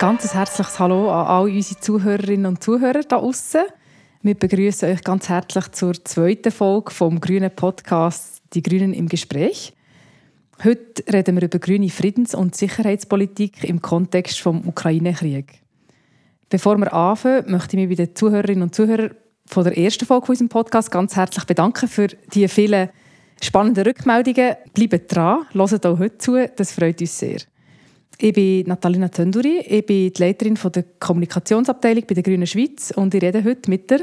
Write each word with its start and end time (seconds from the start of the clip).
ganz 0.00 0.32
herzliches 0.32 0.78
Hallo 0.78 1.10
an 1.10 1.26
all 1.26 1.50
unsere 1.50 1.78
Zuhörerinnen 1.78 2.46
und 2.46 2.64
Zuhörer 2.64 3.02
da 3.02 3.16
außen. 3.16 3.60
Wir 4.22 4.34
begrüßen 4.34 4.90
euch 4.90 5.04
ganz 5.04 5.28
herzlich 5.28 5.70
zur 5.72 5.92
zweiten 5.92 6.50
Folge 6.50 6.90
vom 6.90 7.20
grünen 7.20 7.54
Podcast 7.54 8.40
Die 8.54 8.62
Grünen 8.62 8.94
im 8.94 9.10
Gespräch. 9.10 9.74
Heute 10.64 11.04
reden 11.12 11.36
wir 11.36 11.42
über 11.42 11.58
grüne 11.58 11.90
Friedens- 11.90 12.34
und 12.34 12.56
Sicherheitspolitik 12.56 13.62
im 13.64 13.82
Kontext 13.82 14.40
vom 14.40 14.66
Ukraine-Krieg. 14.66 15.60
Bevor 16.48 16.78
wir 16.78 16.94
anfangen, 16.94 17.50
möchte 17.50 17.76
ich 17.76 17.86
mich 17.86 17.98
bei 17.98 18.06
den 18.06 18.16
Zuhörerinnen 18.16 18.62
und 18.62 18.74
Zuhörern 18.74 19.10
von 19.44 19.64
der 19.64 19.76
ersten 19.76 20.06
Folge 20.06 20.24
von 20.24 20.32
unserem 20.32 20.48
Podcast 20.48 20.90
ganz 20.90 21.14
herzlich 21.14 21.44
bedanken 21.44 21.88
für 21.88 22.06
die 22.06 22.48
vielen 22.48 22.88
spannenden 23.42 23.84
Rückmeldungen. 23.84 24.56
Bleibt 24.72 25.14
dran, 25.14 25.44
hört 25.52 25.84
auch 25.84 25.98
heute 25.98 26.16
zu, 26.16 26.48
das 26.56 26.72
freut 26.72 27.02
uns 27.02 27.18
sehr. 27.18 27.40
Ich 28.22 28.34
bin 28.34 28.66
Natalina 28.66 29.08
Tönduri, 29.08 29.60
ich 29.60 29.86
bin 29.86 30.12
die 30.12 30.22
Leiterin 30.22 30.54
der 30.54 30.84
Kommunikationsabteilung 30.98 32.04
bei 32.06 32.12
der 32.12 32.22
Grünen 32.22 32.46
Schweiz 32.46 32.92
und 32.94 33.14
ich 33.14 33.22
rede 33.22 33.42
heute 33.42 33.70
mit 33.70 33.90
der 33.90 34.00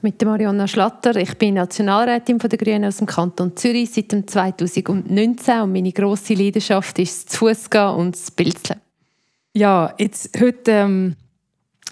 mit 0.00 0.18
der 0.18 0.28
Marionna 0.28 0.66
Schlatter. 0.66 1.14
Ich 1.16 1.36
bin 1.36 1.54
Nationalrätin 1.54 2.38
der 2.38 2.58
Grünen 2.58 2.86
aus 2.86 2.96
dem 2.96 3.06
Kanton 3.06 3.54
Zürich 3.58 3.90
seit 3.90 4.10
2019 4.10 5.60
und 5.60 5.72
meine 5.72 5.92
grosse 5.92 6.32
Leidenschaft 6.32 6.98
ist 6.98 7.28
das 7.28 7.36
Fußgehen 7.36 7.90
und 7.90 8.14
das 8.14 8.30
Pilzeln. 8.30 8.80
Ja, 9.52 9.92
jetzt, 9.98 10.40
heute 10.40 10.70
ähm, 10.70 11.16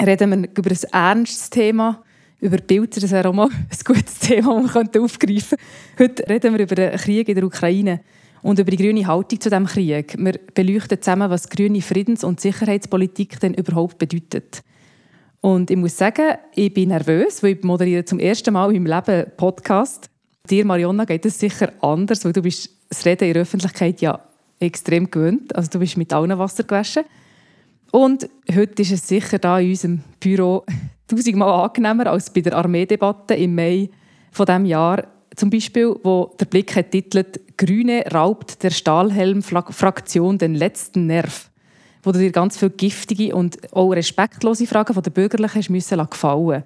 reden 0.00 0.30
wir 0.30 0.48
über 0.56 0.70
ein 0.70 1.18
ernstes 1.18 1.50
Thema, 1.50 2.02
über 2.40 2.56
Pilzer, 2.56 3.02
das 3.02 3.10
wäre 3.10 3.28
auch 3.28 3.34
mal 3.34 3.48
ein 3.50 3.78
gutes 3.84 4.18
Thema, 4.20 4.62
das 4.62 4.74
man 4.74 4.88
aufgreifen 5.04 5.58
könnte. 5.98 6.22
Heute 6.22 6.28
reden 6.30 6.54
wir 6.54 6.64
über 6.64 6.74
den 6.74 6.96
Krieg 6.96 7.28
in 7.28 7.34
der 7.34 7.44
Ukraine 7.44 8.00
und 8.46 8.60
über 8.60 8.70
die 8.70 8.76
grüne 8.76 9.04
Haltung 9.04 9.40
zu 9.40 9.50
diesem 9.50 9.66
Krieg. 9.66 10.14
Wir 10.16 10.38
beleuchten 10.54 11.02
zusammen, 11.02 11.28
was 11.30 11.48
grüne 11.48 11.82
Friedens- 11.82 12.22
und 12.22 12.38
Sicherheitspolitik 12.38 13.40
denn 13.40 13.54
überhaupt 13.54 13.98
bedeutet. 13.98 14.62
Und 15.40 15.68
ich 15.68 15.76
muss 15.76 15.98
sagen, 15.98 16.36
ich 16.54 16.72
bin 16.72 16.90
nervös, 16.90 17.42
weil 17.42 17.56
ich 17.56 17.64
moderiere 17.64 18.04
zum 18.04 18.20
ersten 18.20 18.54
Mal 18.54 18.72
in 18.72 18.84
meinem 18.84 19.04
Leben 19.04 19.32
Podcast. 19.36 20.08
Dir, 20.48 20.64
Marionna, 20.64 21.04
geht 21.04 21.26
es 21.26 21.40
sicher 21.40 21.72
anders, 21.80 22.24
weil 22.24 22.32
du 22.32 22.42
bist 22.42 22.70
das 22.88 23.04
Reden 23.04 23.26
in 23.26 23.34
der 23.34 23.42
Öffentlichkeit 23.42 24.00
ja 24.00 24.20
extrem 24.60 25.10
gewöhnt. 25.10 25.54
Also 25.56 25.68
du 25.72 25.80
bist 25.80 25.96
mit 25.96 26.12
allen 26.12 26.38
Wasser 26.38 26.62
gewaschen. 26.62 27.02
Und 27.90 28.28
heute 28.54 28.82
ist 28.82 28.92
es 28.92 29.08
sicher 29.08 29.40
da 29.40 29.58
in 29.58 29.70
unserem 29.70 30.00
Büro 30.20 30.64
tausendmal 31.08 31.64
angenehmer 31.64 32.06
als 32.06 32.32
bei 32.32 32.42
der 32.42 32.56
Armeedebatte 32.56 33.34
im 33.34 33.56
Mai 33.56 33.90
von 34.30 34.46
diesem 34.46 34.66
Jahr. 34.66 35.15
Zum 35.36 35.50
Beispiel, 35.50 35.94
wo 36.02 36.34
der 36.40 36.46
Blick 36.46 36.74
hat 36.74 36.90
titelt 36.90 37.58
Grüne 37.58 38.04
raubt 38.12 38.62
der 38.62 38.70
Stahlhelm-Fraktion 38.70 40.38
den 40.38 40.54
letzten 40.54 41.06
Nerv, 41.06 41.50
wo 42.02 42.10
du 42.10 42.18
dir 42.18 42.32
ganz 42.32 42.56
viele 42.56 42.70
giftige 42.70 43.36
und 43.36 43.72
auch 43.74 43.90
respektlose 43.90 44.66
Fragen 44.66 44.94
von 44.94 45.02
den 45.02 45.12
Bürgerlichen 45.12 45.58
hast 45.58 45.70
müssen 45.70 46.06
gefallen 46.08 46.64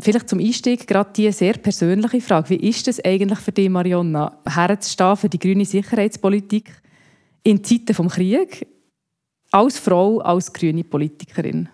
Vielleicht 0.00 0.28
zum 0.28 0.40
Einstieg 0.40 0.86
gerade 0.88 1.10
diese 1.14 1.32
sehr 1.32 1.54
persönliche 1.54 2.20
Frage. 2.20 2.50
Wie 2.50 2.68
ist 2.68 2.88
es 2.88 3.04
eigentlich 3.04 3.38
für 3.38 3.52
dich, 3.52 3.68
Marionna, 3.68 4.36
herzustehen 4.44 5.16
für 5.16 5.28
die 5.28 5.38
grüne 5.38 5.64
Sicherheitspolitik 5.64 6.72
in 7.44 7.62
Zeiten 7.62 7.86
des 7.86 8.12
Krieges 8.12 8.66
als 9.52 9.78
Frau, 9.78 10.18
als 10.18 10.52
grüne 10.52 10.82
Politikerin? 10.82 11.68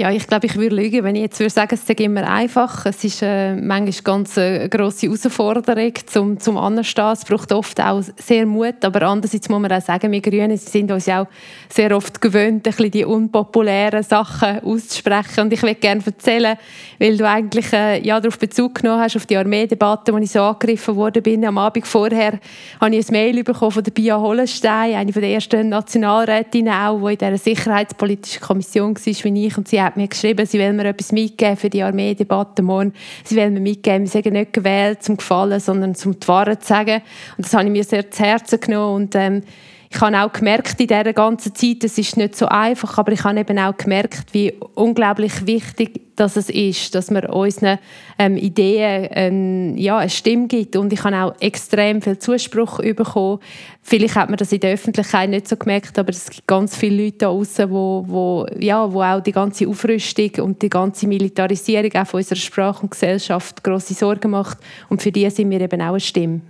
Ja, 0.00 0.12
ich 0.12 0.28
glaube, 0.28 0.46
ich 0.46 0.54
würde 0.54 0.76
lügen, 0.76 1.02
wenn 1.02 1.16
ich 1.16 1.22
jetzt 1.22 1.40
würde 1.40 1.50
sagen, 1.50 1.74
es 1.74 1.82
ist 1.82 2.00
immer 2.00 2.22
einfach. 2.22 2.86
Es 2.86 3.02
ist 3.02 3.20
äh, 3.20 3.56
manchmal 3.56 4.04
ganz 4.04 4.38
eine 4.38 4.62
äh, 4.62 4.68
grosse 4.68 5.08
Herausforderung 5.08 5.92
zum, 6.06 6.38
zum 6.38 6.56
Anstehen. 6.56 7.14
Es 7.14 7.24
braucht 7.24 7.50
oft 7.50 7.80
auch 7.80 8.00
sehr 8.16 8.46
Mut, 8.46 8.84
aber 8.84 9.02
andererseits 9.02 9.48
muss 9.48 9.60
man 9.60 9.72
auch 9.72 9.82
sagen, 9.82 10.12
wir 10.12 10.20
Grünen 10.20 10.56
sind 10.56 10.92
uns 10.92 11.06
ja 11.06 11.22
auch 11.22 11.26
sehr 11.68 11.96
oft 11.96 12.20
gewöhnt, 12.20 12.68
ein 12.68 12.72
bisschen 12.72 12.92
die 12.92 13.04
unpopulären 13.04 14.04
Sachen 14.04 14.60
auszusprechen. 14.60 15.40
Und 15.40 15.52
ich 15.52 15.64
will 15.64 15.74
gerne 15.74 16.00
erzählen, 16.06 16.56
weil 17.00 17.16
du 17.16 17.28
eigentlich 17.28 17.72
äh, 17.72 18.00
ja, 18.00 18.20
darauf 18.20 18.38
Bezug 18.38 18.76
genommen 18.76 19.02
hast, 19.02 19.16
auf 19.16 19.26
die 19.26 19.36
Armeedebatte, 19.36 20.12
wo 20.12 20.18
ich 20.18 20.30
so 20.30 20.42
angegriffen 20.42 20.94
worden 20.94 21.24
bin. 21.24 21.44
Am 21.44 21.58
Abend 21.58 21.88
vorher 21.88 22.38
habe 22.80 22.94
ich 22.94 23.08
ein 23.08 23.12
Mail 23.12 23.42
bekommen 23.42 23.72
von 23.72 23.82
der 23.82 23.90
Bia 23.90 24.16
Hollenstein, 24.16 24.94
eine 24.94 25.10
der 25.10 25.28
ersten 25.28 25.70
Nationalrätinnen 25.70 26.72
auch, 26.72 27.04
die 27.04 27.14
in 27.14 27.18
dieser 27.18 27.38
sicherheitspolitischen 27.38 28.42
Kommission 28.42 28.94
war, 28.94 29.24
wie 29.24 29.46
ich. 29.46 29.58
Und 29.58 29.66
sie 29.66 29.87
hat 29.88 29.96
mir 29.96 30.08
geschrieben, 30.08 30.46
sie 30.46 30.58
will 30.58 30.72
mir 30.72 30.84
etwas 30.84 31.12
mitgeben 31.12 31.56
für 31.56 31.70
die 31.70 31.82
Armeedebatte 31.82 32.62
morgen. 32.62 32.92
Sie 33.24 33.36
will 33.36 33.50
mir 33.50 33.60
mitgeben, 33.60 34.02
wir 34.02 34.08
sind 34.08 34.32
nicht 34.32 34.52
gewählt 34.52 35.02
zum 35.02 35.16
Gefallen, 35.16 35.60
sondern 35.60 35.94
zum 35.94 36.18
die 36.18 36.28
Wahrheit 36.28 36.62
zu 36.62 36.68
sagen. 36.68 37.02
Und 37.36 37.46
das 37.46 37.54
habe 37.54 37.64
ich 37.64 37.70
mir 37.70 37.84
sehr 37.84 38.10
zu 38.10 38.22
Herzen 38.22 38.60
genommen 38.60 38.94
und 38.94 39.14
ähm, 39.14 39.42
ich 39.90 40.00
habe 40.00 40.18
auch 40.18 40.32
gemerkt 40.32 40.80
in 40.80 40.86
dieser 40.86 41.12
ganzen 41.12 41.54
Zeit, 41.54 41.84
es 41.84 41.96
ist 41.98 42.16
nicht 42.16 42.36
so 42.36 42.46
einfach, 42.46 42.98
aber 42.98 43.12
ich 43.12 43.24
habe 43.24 43.40
eben 43.40 43.58
auch 43.58 43.76
gemerkt, 43.76 44.32
wie 44.32 44.52
unglaublich 44.74 45.46
wichtig 45.46 46.08
dass 46.18 46.36
es 46.36 46.50
ist, 46.50 46.94
dass 46.94 47.10
man 47.10 47.26
unseren 47.26 47.78
ähm, 48.18 48.36
Ideen 48.36 49.08
ähm, 49.12 49.76
ja, 49.76 49.98
eine 49.98 50.10
Stimme 50.10 50.48
gibt. 50.48 50.76
Und 50.76 50.92
ich 50.92 51.04
habe 51.04 51.16
auch 51.16 51.40
extrem 51.40 52.02
viel 52.02 52.18
Zuspruch 52.18 52.78
bekommen. 52.78 53.38
Vielleicht 53.82 54.16
hat 54.16 54.28
man 54.28 54.36
das 54.36 54.52
in 54.52 54.60
der 54.60 54.74
Öffentlichkeit 54.74 55.30
nicht 55.30 55.48
so 55.48 55.56
gemerkt, 55.56 55.98
aber 55.98 56.10
es 56.10 56.28
gibt 56.28 56.46
ganz 56.46 56.76
viele 56.76 57.04
Leute 57.04 57.18
da 57.18 57.26
draussen, 57.26 57.70
wo, 57.70 58.04
wo, 58.06 58.46
ja, 58.58 58.92
wo 58.92 59.02
auch 59.02 59.20
die 59.20 59.32
ganze 59.32 59.68
Aufrüstung 59.68 60.30
und 60.42 60.60
die 60.60 60.68
ganze 60.68 61.06
Militarisierung 61.06 61.94
auch 61.94 62.12
unserer 62.12 62.36
Sprache 62.36 62.82
und 62.82 62.90
Gesellschaft 62.90 63.62
grosse 63.62 63.94
Sorgen 63.94 64.32
macht. 64.32 64.58
Und 64.88 65.02
für 65.02 65.12
die 65.12 65.28
sind 65.30 65.50
wir 65.50 65.60
eben 65.60 65.80
auch 65.80 65.88
eine 65.88 66.00
Stimme. 66.00 66.40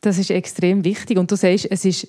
Das 0.00 0.18
ist 0.18 0.30
extrem 0.30 0.84
wichtig. 0.84 1.18
Und 1.18 1.30
du 1.30 1.36
sagst, 1.36 1.66
es 1.70 1.84
ist 1.84 2.08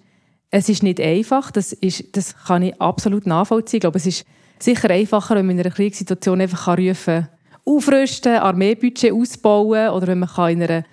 es 0.56 0.70
ist 0.70 0.84
nicht 0.84 1.02
einfach, 1.02 1.50
das, 1.50 1.74
ist, 1.74 2.16
das 2.16 2.38
kann 2.46 2.62
ich 2.62 2.80
absolut 2.80 3.26
nachvollziehen. 3.26 3.78
Ich 3.78 3.82
glaube, 3.82 3.98
es 3.98 4.06
ist 4.06 4.24
sicher 4.60 4.88
einfacher, 4.92 5.36
wenn 5.36 5.48
man 5.48 5.58
in 5.58 5.66
einer 5.66 5.74
Kriegssituation 5.74 6.40
einfach 6.42 6.78
rufen 6.78 6.94
kann, 7.06 7.30
aufrüsten, 7.66 8.36
Armeebudget 8.36 9.14
ausbauen 9.14 9.90
oder 9.90 10.06
wenn 10.06 10.20
man 10.20 10.30
kann 10.30 10.52
in 10.52 10.62
einer 10.62 10.84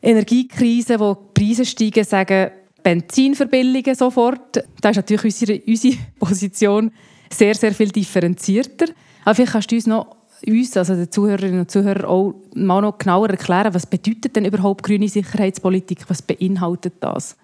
Energiekrise, 0.00 1.00
wo 1.00 1.14
die 1.14 1.42
Preise 1.42 1.64
steigen, 1.64 2.04
sagen, 2.04 2.52
Benzin 2.84 3.34
verbilligen 3.34 3.96
sofort. 3.96 4.62
Da 4.80 4.90
ist 4.90 4.96
natürlich 4.96 5.24
unsere, 5.24 5.60
unsere 5.66 5.96
Position 6.20 6.92
sehr, 7.32 7.56
sehr 7.56 7.74
viel 7.74 7.88
differenzierter. 7.88 8.86
Aber 9.24 9.34
vielleicht 9.34 9.52
kannst 9.54 9.72
du 9.72 9.74
uns 9.74 9.86
noch 9.88 10.16
uns, 10.46 10.76
also 10.76 10.94
den 10.94 11.10
Zuhörerinnen 11.10 11.58
und 11.58 11.70
Zuhörern, 11.70 12.04
auch 12.04 12.34
mal 12.54 12.82
noch 12.82 12.98
genauer 12.98 13.30
erklären, 13.30 13.74
was 13.74 13.86
bedeutet 13.86 14.36
denn 14.36 14.44
überhaupt 14.44 14.84
grüne 14.84 15.08
Sicherheitspolitik? 15.08 16.04
Was 16.06 16.22
beinhaltet 16.22 16.94
das? 17.00 17.36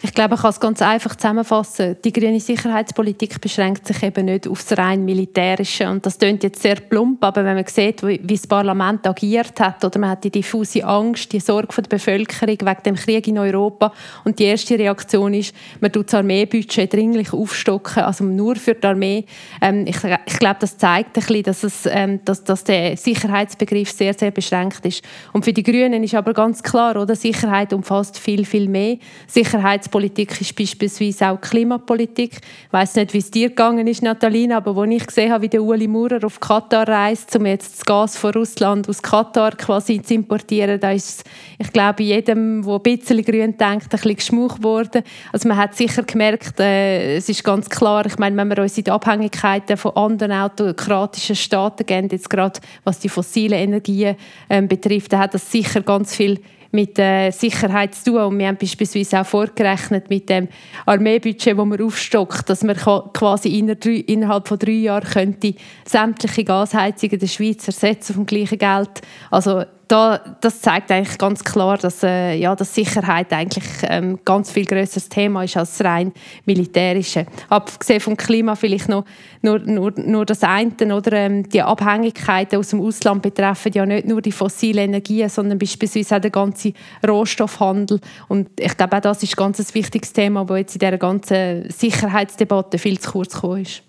Ich 0.00 0.14
glaube, 0.14 0.36
ich 0.36 0.42
kann 0.42 0.50
es 0.50 0.60
ganz 0.60 0.80
einfach 0.80 1.16
zusammenfassen. 1.16 1.96
Die 2.04 2.12
grüne 2.12 2.38
Sicherheitspolitik 2.38 3.40
beschränkt 3.40 3.84
sich 3.84 4.00
eben 4.04 4.26
nicht 4.26 4.46
auf 4.46 4.62
das 4.62 4.78
rein 4.78 5.04
Militärische. 5.04 5.90
Und 5.90 6.06
das 6.06 6.18
klingt 6.18 6.44
jetzt 6.44 6.62
sehr 6.62 6.76
plump, 6.76 7.24
aber 7.24 7.44
wenn 7.44 7.56
man 7.56 7.66
sieht, 7.66 8.06
wie, 8.06 8.18
das 8.18 8.46
Parlament 8.46 9.04
agiert 9.08 9.58
hat, 9.58 9.84
oder 9.84 9.98
man 9.98 10.10
hat 10.10 10.22
die 10.22 10.30
diffuse 10.30 10.84
Angst, 10.84 11.32
die 11.32 11.40
Sorge 11.40 11.82
der 11.82 11.88
Bevölkerung 11.88 12.68
wegen 12.68 12.82
dem 12.84 12.94
Krieg 12.94 13.26
in 13.26 13.38
Europa, 13.38 13.92
und 14.22 14.38
die 14.38 14.44
erste 14.44 14.78
Reaktion 14.78 15.34
ist, 15.34 15.52
man 15.80 15.90
tut 15.90 16.06
das 16.06 16.14
Armeebudget 16.14 16.92
dringlich 16.92 17.32
aufstocken, 17.32 18.04
also 18.04 18.22
nur 18.22 18.54
für 18.54 18.76
die 18.76 18.86
Armee. 18.86 19.24
Ähm, 19.60 19.84
ich, 19.84 19.96
ich, 20.26 20.38
glaube, 20.38 20.58
das 20.60 20.78
zeigt 20.78 21.16
ein 21.16 21.24
bisschen, 21.24 21.42
dass, 21.42 21.64
es, 21.64 21.86
ähm, 21.90 22.20
dass, 22.24 22.44
dass 22.44 22.62
der 22.62 22.96
Sicherheitsbegriff 22.96 23.90
sehr, 23.90 24.14
sehr 24.14 24.30
beschränkt 24.30 24.86
ist. 24.86 25.02
Und 25.32 25.44
für 25.44 25.52
die 25.52 25.64
Grünen 25.64 26.04
ist 26.04 26.14
aber 26.14 26.34
ganz 26.34 26.62
klar, 26.62 26.94
oder? 26.94 27.16
Sicherheit 27.16 27.72
umfasst 27.72 28.16
viel, 28.16 28.44
viel 28.44 28.68
mehr. 28.68 28.98
Sicherheit 29.26 29.87
Sicherheitspolitik 29.88 30.40
ist 30.40 30.56
beispielsweise 30.56 31.28
auch 31.28 31.40
Klimapolitik. 31.40 32.40
Ich 32.66 32.72
weiß 32.72 32.96
nicht, 32.96 33.14
wie 33.14 33.18
es 33.18 33.30
dir 33.30 33.48
gegangen 33.48 33.86
ist, 33.86 34.02
Natalina, 34.02 34.58
aber 34.58 34.76
als 34.76 34.90
ich 34.90 35.06
gesehen 35.06 35.32
habe, 35.32 35.42
wie 35.42 35.48
der 35.48 35.62
Uli 35.62 35.88
Maurer 35.88 36.24
auf 36.24 36.38
Katar 36.38 36.86
reist, 36.86 37.34
um 37.36 37.46
jetzt 37.46 37.78
das 37.78 37.84
Gas 37.84 38.16
von 38.16 38.32
Russland 38.32 38.88
aus 38.88 39.02
Katar 39.02 39.52
quasi 39.52 40.00
zu 40.02 40.14
importieren, 40.14 40.78
da 40.78 40.92
ist 40.92 41.24
ich 41.58 41.72
glaube, 41.72 42.02
jedem, 42.02 42.62
der 42.62 42.74
ein 42.74 42.82
bisschen 42.82 43.24
grün 43.24 43.56
denkt, 43.56 43.84
ein 43.84 43.88
bisschen 43.88 44.16
geschmuch 44.16 44.62
worden. 44.62 45.02
Also 45.32 45.48
man 45.48 45.56
hat 45.56 45.74
sicher 45.74 46.02
gemerkt, 46.02 46.60
äh, 46.60 47.16
es 47.16 47.28
ist 47.28 47.42
ganz 47.42 47.68
klar, 47.68 48.06
ich 48.06 48.18
meine, 48.18 48.36
wenn 48.36 48.48
wir 48.48 48.62
uns 48.62 48.78
in 48.78 48.84
die 48.84 48.90
Abhängigkeiten 48.90 49.76
von 49.76 49.96
anderen 49.96 50.32
autokratischen 50.32 51.36
Staaten 51.36 51.84
gehen, 51.86 52.08
jetzt 52.10 52.30
gerade 52.30 52.60
was 52.84 53.00
die 53.00 53.08
fossilen 53.08 53.58
Energien 53.58 54.16
äh, 54.48 54.62
betrifft, 54.62 55.12
dann 55.12 55.20
hat 55.20 55.34
das 55.34 55.50
sicher 55.50 55.80
ganz 55.80 56.14
viel 56.14 56.40
mit 56.70 56.98
der 56.98 57.32
Sicherheit 57.32 57.94
zu 57.94 58.12
tun. 58.12 58.22
Und 58.22 58.38
wir 58.38 58.48
haben 58.48 58.58
beispielsweise 58.58 59.20
auch 59.20 59.26
vorgerechnet 59.26 60.10
mit 60.10 60.28
dem 60.28 60.48
Armeebudget, 60.86 61.56
das 61.56 61.66
man 61.66 61.80
aufstockt, 61.80 62.50
dass 62.50 62.62
man 62.62 62.76
quasi 62.76 63.58
innerhalb 63.58 64.48
von 64.48 64.58
drei 64.58 64.72
Jahren 64.72 65.08
könnte 65.08 65.54
sämtliche 65.86 66.44
Gasheizungen 66.44 67.18
der 67.18 67.26
Schweiz 67.26 67.66
ersetzen 67.66 68.14
vom 68.14 68.26
gleichen 68.26 68.58
Geld. 68.58 69.00
Also 69.30 69.64
da, 69.88 70.18
das 70.40 70.60
zeigt 70.60 70.90
eigentlich 70.92 71.16
ganz 71.16 71.42
klar, 71.42 71.78
dass, 71.78 72.02
äh, 72.02 72.34
ja, 72.34 72.54
dass 72.54 72.74
Sicherheit 72.74 73.32
eigentlich 73.32 73.64
ein 73.88 74.04
ähm, 74.04 74.18
ganz 74.22 74.50
viel 74.50 74.66
größeres 74.66 75.08
Thema 75.08 75.44
ist 75.44 75.56
als 75.56 75.82
rein 75.82 76.12
militärische. 76.44 77.26
Abgesehen 77.48 78.00
vom 78.00 78.16
Klima 78.16 78.54
vielleicht 78.54 78.90
noch 78.90 79.04
nur, 79.40 79.58
nur, 79.60 79.92
nur 79.96 80.26
das 80.26 80.42
eine, 80.42 80.94
oder 80.94 81.12
ähm, 81.14 81.48
die 81.48 81.62
Abhängigkeiten 81.62 82.58
aus 82.58 82.68
dem 82.68 82.82
Ausland 82.82 83.22
betreffen 83.22 83.72
ja 83.72 83.86
nicht 83.86 84.06
nur 84.06 84.20
die 84.20 84.32
fossilen 84.32 84.90
Energien, 84.90 85.30
sondern 85.30 85.58
beispielsweise 85.58 86.16
auch 86.16 86.20
den 86.20 86.32
ganzen 86.32 86.74
Rohstoffhandel. 87.06 88.00
Und 88.28 88.48
ich 88.60 88.76
glaube, 88.76 88.98
auch 88.98 89.00
das 89.00 89.22
ist 89.22 89.32
ein 89.32 89.36
ganz 89.36 89.74
wichtiges 89.74 90.12
Thema, 90.12 90.44
das 90.44 90.58
jetzt 90.58 90.74
in 90.74 90.80
dieser 90.80 90.98
ganzen 90.98 91.70
Sicherheitsdebatte 91.70 92.78
viel 92.78 92.98
zu 93.00 93.12
kurz 93.12 93.34
gekommen 93.34 93.62
ist. 93.62 93.82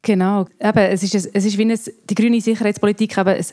Genau. 0.00 0.46
Eben, 0.60 0.78
es 0.78 1.02
ist, 1.02 1.14
es 1.14 1.44
ist 1.44 1.58
wie 1.58 1.62
eine, 1.62 1.76
die 1.76 2.14
grüne 2.14 2.40
Sicherheitspolitik 2.40 3.18
eben 3.18 3.44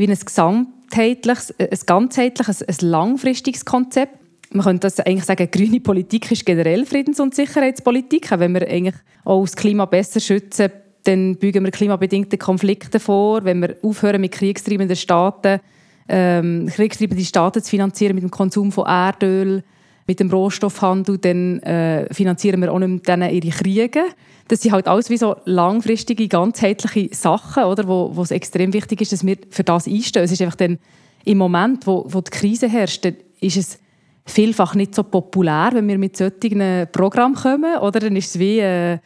wie 0.00 0.08
ein 0.08 0.18
gesamtheitliches, 0.18 1.54
ein 1.58 1.78
ganzheitliches, 1.86 2.62
ein 2.62 2.88
langfristiges 2.88 3.64
Konzept. 3.64 4.16
Man 4.52 4.64
könnte 4.64 4.86
das 4.86 4.98
eigentlich 4.98 5.24
sagen, 5.24 5.48
grüne 5.50 5.78
Politik 5.78 6.32
ist 6.32 6.44
generell 6.44 6.84
Friedens- 6.84 7.20
und 7.20 7.34
Sicherheitspolitik. 7.34 8.30
Wenn 8.32 8.54
wir 8.54 8.66
eigentlich 8.66 8.96
auch 9.24 9.44
das 9.44 9.54
Klima 9.54 9.84
besser 9.84 10.18
schützen, 10.18 10.70
dann 11.04 11.36
bügen 11.36 11.64
wir 11.64 11.70
klimabedingte 11.70 12.38
Konflikte 12.38 12.98
vor. 12.98 13.44
Wenn 13.44 13.60
wir 13.60 13.76
aufhören 13.82 14.20
mit 14.20 14.32
kriegstreibenden 14.32 14.96
Staaten, 14.96 15.60
ähm, 16.08 16.66
kriegstreibende 16.66 17.24
Staaten 17.24 17.62
zu 17.62 17.70
finanzieren 17.70 18.14
mit 18.14 18.24
dem 18.24 18.30
Konsum 18.30 18.72
von 18.72 18.86
Erdöl, 18.86 19.62
mit 20.06 20.20
dem 20.20 20.30
Rohstoffhandel, 20.30 21.18
dann 21.18 21.60
äh, 21.60 22.12
finanzieren 22.12 22.60
wir 22.60 22.72
auch 22.72 22.78
nicht 22.78 23.06
mehr 23.06 23.30
ihre 23.30 23.50
Kriege. 23.50 24.02
Das 24.48 24.60
sind 24.60 24.72
halt 24.72 24.88
alles 24.88 25.10
wie 25.10 25.16
so 25.16 25.36
langfristige, 25.44 26.26
ganzheitliche 26.26 27.14
Sachen, 27.14 27.64
oder, 27.64 27.86
wo, 27.86 28.10
wo 28.14 28.22
es 28.22 28.30
extrem 28.30 28.72
wichtig 28.72 29.00
ist, 29.02 29.12
dass 29.12 29.24
wir 29.24 29.36
für 29.50 29.62
das 29.64 29.86
einstehen. 29.86 30.24
Es 30.24 30.32
ist 30.32 30.42
einfach 30.42 30.56
dann 30.56 30.78
im 31.24 31.38
Moment, 31.38 31.86
wo, 31.86 32.04
wo 32.08 32.20
die 32.20 32.30
Krise 32.30 32.68
herrscht, 32.68 33.06
ist 33.40 33.56
es 33.56 33.78
vielfach 34.24 34.74
nicht 34.74 34.94
so 34.94 35.02
populär, 35.02 35.70
wenn 35.72 35.86
wir 35.88 35.98
mit 35.98 36.16
solchen 36.16 36.88
Programmen 36.90 37.36
kommen, 37.36 37.78
oder? 37.78 38.00
Dann 38.00 38.16
ist 38.16 38.34
es 38.34 38.38
wie... 38.38 38.58
Äh, 38.58 38.98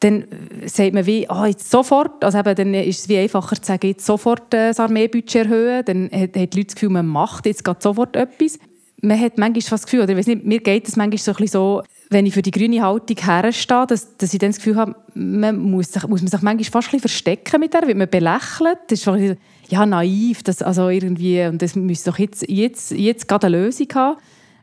dann 0.00 0.26
sagt 0.66 0.94
man 0.94 1.06
wie, 1.06 1.26
oh, 1.28 1.44
jetzt 1.44 1.70
sofort, 1.70 2.22
also 2.22 2.38
eben, 2.38 2.54
dann 2.54 2.74
ist 2.74 3.00
es 3.00 3.08
wie 3.08 3.18
einfacher 3.18 3.56
zu 3.56 3.66
sagen, 3.66 3.88
jetzt 3.88 4.06
sofort 4.06 4.54
äh, 4.54 4.68
das 4.68 4.78
Armeebudget 4.78 5.46
erhöhen, 5.46 5.84
dann 5.84 6.04
hat, 6.04 6.36
hat 6.36 6.54
die 6.54 6.58
Leute 6.58 6.66
das 6.66 6.74
Gefühl, 6.76 6.90
man 6.90 7.06
macht 7.06 7.46
jetzt 7.46 7.64
sofort 7.80 8.14
etwas. 8.14 8.60
Man 9.00 9.20
hat 9.20 9.38
manchmal 9.38 9.62
das 9.70 9.84
Gefühl, 9.84 10.02
oder 10.02 10.10
ich 10.10 10.18
weiß 10.18 10.26
nicht, 10.26 10.44
mir 10.44 10.60
geht 10.60 10.88
es 10.88 10.96
manchmal 10.96 11.48
so 11.48 11.82
wenn 12.10 12.26
ich 12.26 12.34
für 12.34 12.42
die 12.42 12.50
grüne 12.50 12.82
Haltung 12.82 13.16
herstehe, 13.18 13.86
dass, 13.86 14.16
dass 14.16 14.32
ich 14.32 14.38
dann 14.38 14.50
das 14.50 14.56
Gefühl 14.56 14.76
habe, 14.76 14.96
man 15.14 15.58
muss, 15.58 15.92
sich, 15.92 16.06
muss 16.06 16.22
man 16.22 16.28
sich 16.28 16.40
manchmal 16.40 16.82
fast 16.82 16.94
ein 16.94 17.00
verstecken 17.00 17.60
mit 17.60 17.74
der, 17.74 17.86
wird 17.86 17.98
man 17.98 18.08
belächelt, 18.08 18.78
das 18.88 19.00
ist 19.00 19.04
so 19.04 19.14
ja, 19.14 19.84
naiv, 19.84 20.42
das, 20.42 20.62
also 20.62 20.88
irgendwie, 20.88 21.44
und 21.44 21.60
das 21.60 21.76
müsste 21.76 22.10
doch 22.10 22.18
jetzt, 22.18 22.48
jetzt, 22.48 22.92
jetzt 22.92 23.28
gerade 23.28 23.48
eine 23.48 23.58
Lösung 23.58 23.88
haben. 23.94 24.18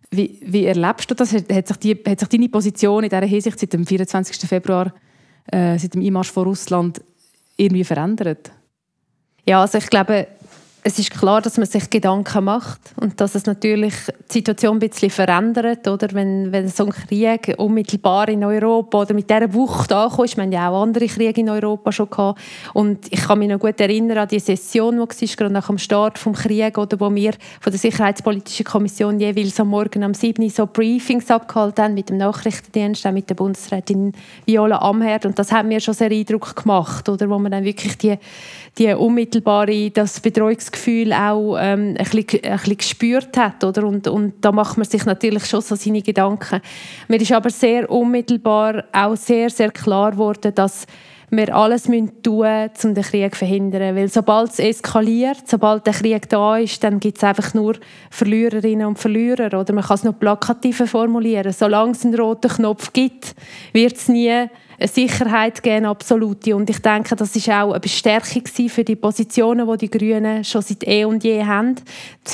Wie, 0.10 0.40
wie 0.42 0.66
erlebst 0.66 1.10
du 1.12 1.16
das? 1.16 1.34
Hat, 1.34 1.52
hat, 1.52 1.68
sich 1.68 1.78
die, 1.78 2.04
hat 2.08 2.20
sich 2.20 2.30
deine 2.30 2.50
Position 2.50 3.04
in 3.04 3.10
dieser 3.10 3.26
Hinsicht 3.26 3.60
seit 3.60 3.74
dem 3.74 3.86
24. 3.86 4.38
Februar 4.50 4.94
äh, 5.52 5.78
seit 5.78 5.94
dem 5.94 6.02
Einmarsch 6.02 6.32
von 6.32 6.46
Russland 6.46 7.02
irgendwie 7.58 7.84
verändert? 7.84 8.52
Ja, 9.48 9.62
also 9.62 9.78
ich 9.78 9.88
glaube, 9.88 10.28
es 10.88 11.00
ist 11.00 11.10
klar, 11.10 11.42
dass 11.42 11.58
man 11.58 11.66
sich 11.66 11.90
Gedanken 11.90 12.44
macht 12.44 12.80
und 13.02 13.20
dass 13.20 13.34
es 13.34 13.48
natürlich 13.48 13.96
die 14.30 14.34
Situation 14.34 14.76
ein 14.76 14.80
bisschen 14.88 15.10
verändert, 15.10 15.88
oder? 15.88 16.10
Wenn, 16.12 16.52
wenn 16.52 16.68
so 16.68 16.86
ein 16.86 16.92
Krieg 16.92 17.56
unmittelbar 17.58 18.30
in 18.30 18.44
Europa 18.44 19.02
oder 19.02 19.16
mit 19.16 19.28
dieser 19.28 19.52
Wucht 19.52 19.92
ankommt. 19.92 20.38
Wir 20.38 20.44
haben 20.44 20.52
ja 20.52 20.70
auch 20.70 20.84
andere 20.84 21.08
Kriege 21.08 21.42
in 21.42 21.50
Europa 21.50 21.92
schon 21.92 22.08
gehabt. 22.12 22.40
Und 22.76 23.12
ich 23.12 23.20
kann 23.20 23.40
mich 23.40 23.50
noch 23.50 23.58
gut 23.58 23.82
erinnern 23.82 24.20
an 24.20 24.28
die 24.28 24.38
Session, 24.38 24.98
die 24.98 25.00
war, 25.00 25.36
gerade 25.36 25.54
nach 25.54 25.66
dem 25.66 25.80
Start 25.80 26.24
des 26.24 26.34
Krieges, 26.34 26.78
oder 26.78 27.00
wo 27.00 27.16
wir 27.16 27.32
von 27.62 27.72
der 27.72 27.80
Sicherheitspolitischen 27.80 28.66
Kommission 28.66 29.20
jeweils 29.20 29.60
am 29.60 29.70
Morgen 29.70 30.04
um 30.04 30.14
7 30.14 30.44
Uhr 30.44 30.52
so 30.52 30.68
Briefings 30.68 31.32
abgehalten 31.32 31.84
haben 31.84 31.94
mit 31.96 32.10
dem 32.10 32.18
Nachrichtendienst, 32.18 33.08
auch 33.08 33.12
mit 33.12 33.28
der 33.28 33.36
Bundesrätin 33.36 34.14
Viola 34.46 34.78
Amherd. 34.84 35.26
Und 35.26 35.40
das 35.40 35.52
hat 35.52 35.66
mir 35.66 35.80
schon 35.80 35.96
sehr 35.96 36.12
Eindruck 36.12 36.56
gemacht, 36.56 37.10
oder? 37.10 37.28
Wo 37.28 37.40
man 37.40 37.52
dann 37.52 37.64
wirklich 37.64 37.98
die, 37.98 38.20
die 38.78 38.94
unmittelbare, 38.94 39.90
das 39.90 40.20
Betreuungsgefühl 40.20 40.75
Gefühl 40.76 41.14
auch 41.14 41.58
ähm, 41.60 41.96
ein, 41.98 42.06
bisschen, 42.06 42.44
ein 42.44 42.58
bisschen 42.58 42.78
gespürt 42.78 43.38
hat. 43.38 43.64
Oder? 43.64 43.86
Und, 43.86 44.08
und 44.08 44.34
da 44.42 44.52
macht 44.52 44.78
man 44.78 44.86
sich 44.86 45.06
natürlich 45.06 45.46
schon 45.46 45.62
so 45.62 45.76
seine 45.76 46.02
Gedanken. 46.02 46.62
Mir 47.08 47.20
ist 47.20 47.32
aber 47.32 47.50
sehr 47.50 47.90
unmittelbar 47.90 48.84
auch 48.92 49.16
sehr, 49.16 49.50
sehr 49.50 49.72
klar 49.72 50.12
geworden, 50.12 50.54
dass 50.54 50.86
wir 51.32 51.56
alles 51.56 51.84
tun 51.84 52.06
müssen, 52.24 52.70
um 52.84 52.94
den 52.94 53.04
Krieg 53.04 53.34
zu 53.34 53.40
verhindern. 53.40 53.96
Weil 53.96 54.08
sobald 54.10 54.52
es 54.52 54.60
eskaliert, 54.60 55.48
sobald 55.48 55.86
der 55.86 55.94
Krieg 55.94 56.30
da 56.30 56.58
ist, 56.58 56.84
dann 56.84 57.00
gibt 57.00 57.18
es 57.18 57.24
einfach 57.24 57.54
nur 57.54 57.76
Verliererinnen 58.12 58.88
und 58.88 59.00
Verlierer. 59.00 59.60
Oder 59.60 59.74
man 59.74 59.84
kann 59.84 59.96
es 59.96 60.04
noch 60.04 60.20
plakativer 60.20 60.88
formulieren. 60.88 61.52
Solange 61.52 61.92
es 61.92 62.06
einen 62.06 62.16
roten 62.16 62.52
Knopf 62.52 62.94
gibt, 62.94 63.36
wird 63.74 63.96
es 63.96 64.08
nie 64.08 64.48
eine 64.80 64.88
Sicherheit 64.88 65.64
geben, 65.64 65.86
absolute. 65.86 66.56
Und 66.56 66.70
ich 66.70 66.80
denke, 66.80 67.16
das 67.16 67.36
ist 67.36 67.50
auch 67.50 67.72
eine 67.72 67.80
Bestärkung 67.80 68.44
für 68.46 68.84
die 68.84 68.96
Positionen, 68.96 69.68
die 69.72 69.88
die 69.88 69.98
Grünen 69.98 70.44
schon 70.44 70.62
seit 70.62 70.88
eh 70.88 71.06
und 71.06 71.24
je 71.24 71.44
haben. 71.44 71.76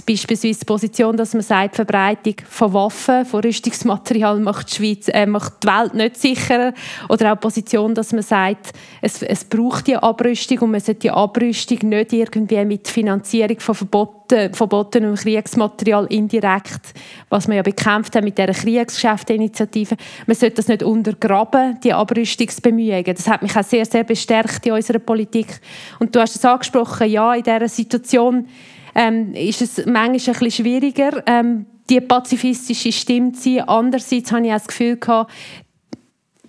Beispielsweise 0.08 0.60
die 0.60 0.66
Position, 0.66 1.18
dass 1.18 1.34
man 1.34 1.44
sagt, 1.44 1.74
die 1.74 1.76
Verbreitung 1.78 2.36
von 2.50 2.74
Waffen, 2.74 3.26
von 3.26 3.42
Rüstungsmaterial 3.42 4.40
macht 4.40 4.72
die, 4.72 4.76
Schweiz, 4.76 5.08
äh, 5.10 5.26
macht 5.26 5.64
die 5.64 5.68
Welt 5.68 5.94
nicht 5.94 6.18
sicherer. 6.18 6.74
Oder 7.10 7.32
auch 7.32 7.36
die 7.36 7.42
Position, 7.42 7.94
dass 7.94 8.14
man 8.14 8.24
sagt, 8.24 8.72
es, 9.02 9.22
es 9.22 9.44
braucht 9.44 9.88
die 9.88 9.96
Abrüstung 9.96 10.60
und 10.60 10.72
man 10.72 10.80
sollte 10.80 11.02
die 11.02 11.12
Abrüstung 11.12 11.90
nicht 11.90 12.14
irgendwie 12.14 12.66
mit 12.66 12.88
Finanzierung 12.88 13.60
von 13.60 13.76
Verboten 13.76 14.22
verbotenem 14.54 15.16
Kriegsmaterial 15.16 16.06
indirekt, 16.06 16.94
was 17.30 17.48
wir 17.48 17.56
ja 17.56 17.62
bekämpft 17.62 18.16
haben 18.16 18.24
mit 18.24 18.38
der 18.38 18.54
Kriegsgeschäfteinitiative. 18.54 19.96
Man 20.26 20.36
sollte 20.36 20.56
das 20.56 20.68
nicht 20.68 20.84
untergraben, 20.84 21.80
die 21.84 21.94
Abrüstungsbemühungen. 22.31 23.16
Das 23.16 23.28
hat 23.28 23.42
mich 23.42 23.56
auch 23.56 23.63
sehr, 23.63 23.86
sehr 23.86 24.04
bestärkt 24.04 24.66
in 24.66 24.74
unserer 24.74 25.00
Politik. 25.00 25.60
Und 26.00 26.16
du 26.16 26.19
hast 26.19 26.36
es 26.36 26.45
angesprochen, 26.45 27.10
ja, 27.10 27.33
in 27.33 27.44
dieser 27.44 27.68
Situation 27.68 28.48
ähm, 28.95 29.33
ist 29.33 29.62
es 29.62 29.86
manchmal 29.86 30.06
ein 30.06 30.13
bisschen 30.13 30.51
schwieriger, 30.51 31.24
ähm, 31.25 31.66
die 31.89 32.01
pazifistische 32.01 32.92
Stimme 32.92 33.33
zu 33.33 33.56
sein. 33.56 33.68
Andererseits 33.68 34.31
habe 34.31 34.45
ich 34.45 34.51
auch 34.51 34.57
das 34.57 34.68
Gefühl 34.68 34.98
gehabt, 34.98 35.31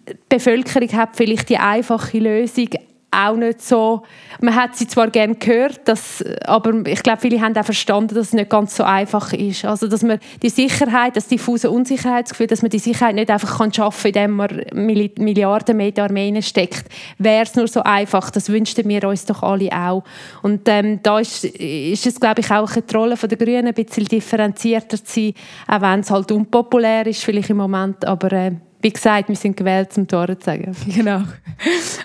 die 0.08 0.14
Bevölkerung 0.28 0.92
hat 0.92 1.16
vielleicht 1.16 1.48
die 1.48 1.58
einfache 1.58 2.18
Lösung 2.18 2.68
auch 3.12 3.36
nicht 3.36 3.60
so, 3.62 4.02
man 4.40 4.54
hat 4.54 4.74
sie 4.74 4.88
zwar 4.88 5.10
gerne 5.10 5.34
gehört, 5.34 5.86
dass, 5.86 6.24
aber 6.46 6.72
ich 6.86 7.02
glaube, 7.02 7.20
viele 7.20 7.40
haben 7.40 7.56
auch 7.56 7.64
verstanden, 7.64 8.14
dass 8.14 8.28
es 8.28 8.32
nicht 8.32 8.48
ganz 8.48 8.74
so 8.74 8.84
einfach 8.84 9.32
ist. 9.34 9.64
Also, 9.66 9.86
dass 9.86 10.02
man 10.02 10.18
die 10.42 10.48
Sicherheit, 10.48 11.14
das 11.14 11.28
diffuse 11.28 11.70
Unsicherheitsgefühl, 11.70 12.46
dass 12.46 12.62
man 12.62 12.70
die 12.70 12.78
Sicherheit 12.78 13.14
nicht 13.14 13.30
einfach 13.30 13.58
kann 13.58 13.72
schaffen 13.72 14.12
kann, 14.12 14.24
indem 14.24 14.36
man 14.36 15.16
Milliarden 15.18 15.76
mehr 15.76 16.26
in 16.26 16.42
steckt. 16.42 16.86
Wäre 17.18 17.44
es 17.44 17.54
nur 17.54 17.68
so 17.68 17.82
einfach, 17.82 18.30
das 18.30 18.48
wünschten 18.48 18.88
wir 18.88 19.06
uns 19.06 19.26
doch 19.26 19.42
alle 19.42 19.70
auch. 19.72 20.02
Und 20.42 20.66
ähm, 20.68 21.00
da 21.02 21.18
ist, 21.18 21.44
ist 21.44 22.06
es, 22.06 22.18
glaube 22.18 22.40
ich, 22.40 22.50
auch 22.50 22.70
eine 22.72 22.84
Rolle 22.94 23.16
der 23.16 23.38
Grünen, 23.38 23.66
ein 23.66 23.74
bisschen 23.74 24.06
differenzierter 24.06 25.04
zu 25.04 25.20
sein, 25.20 25.34
auch 25.68 25.82
wenn 25.82 26.00
es 26.00 26.10
halt 26.10 26.32
unpopulär 26.32 27.06
ist, 27.06 27.24
vielleicht 27.24 27.50
im 27.50 27.58
Moment, 27.58 28.04
aber 28.06 28.32
äh, 28.32 28.52
wie 28.82 28.90
gesagt, 28.90 29.28
wir 29.28 29.36
sind 29.36 29.56
gewählt, 29.56 29.92
zum 29.92 30.08
Tore 30.08 30.38
zu 30.38 30.46
sagen. 30.46 30.74
Genau. 30.86 31.22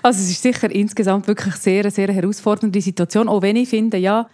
Also 0.02 0.20
es 0.20 0.30
ist 0.30 0.42
sicher 0.42 0.70
insgesamt 0.70 1.26
wirklich 1.26 1.54
sehr, 1.56 1.90
sehr 1.90 2.12
herausfordernde 2.12 2.80
Situation, 2.80 3.28
auch 3.28 3.42
wenn 3.42 3.56
ich 3.56 3.68
finde, 3.68 3.98
ja, 3.98 4.28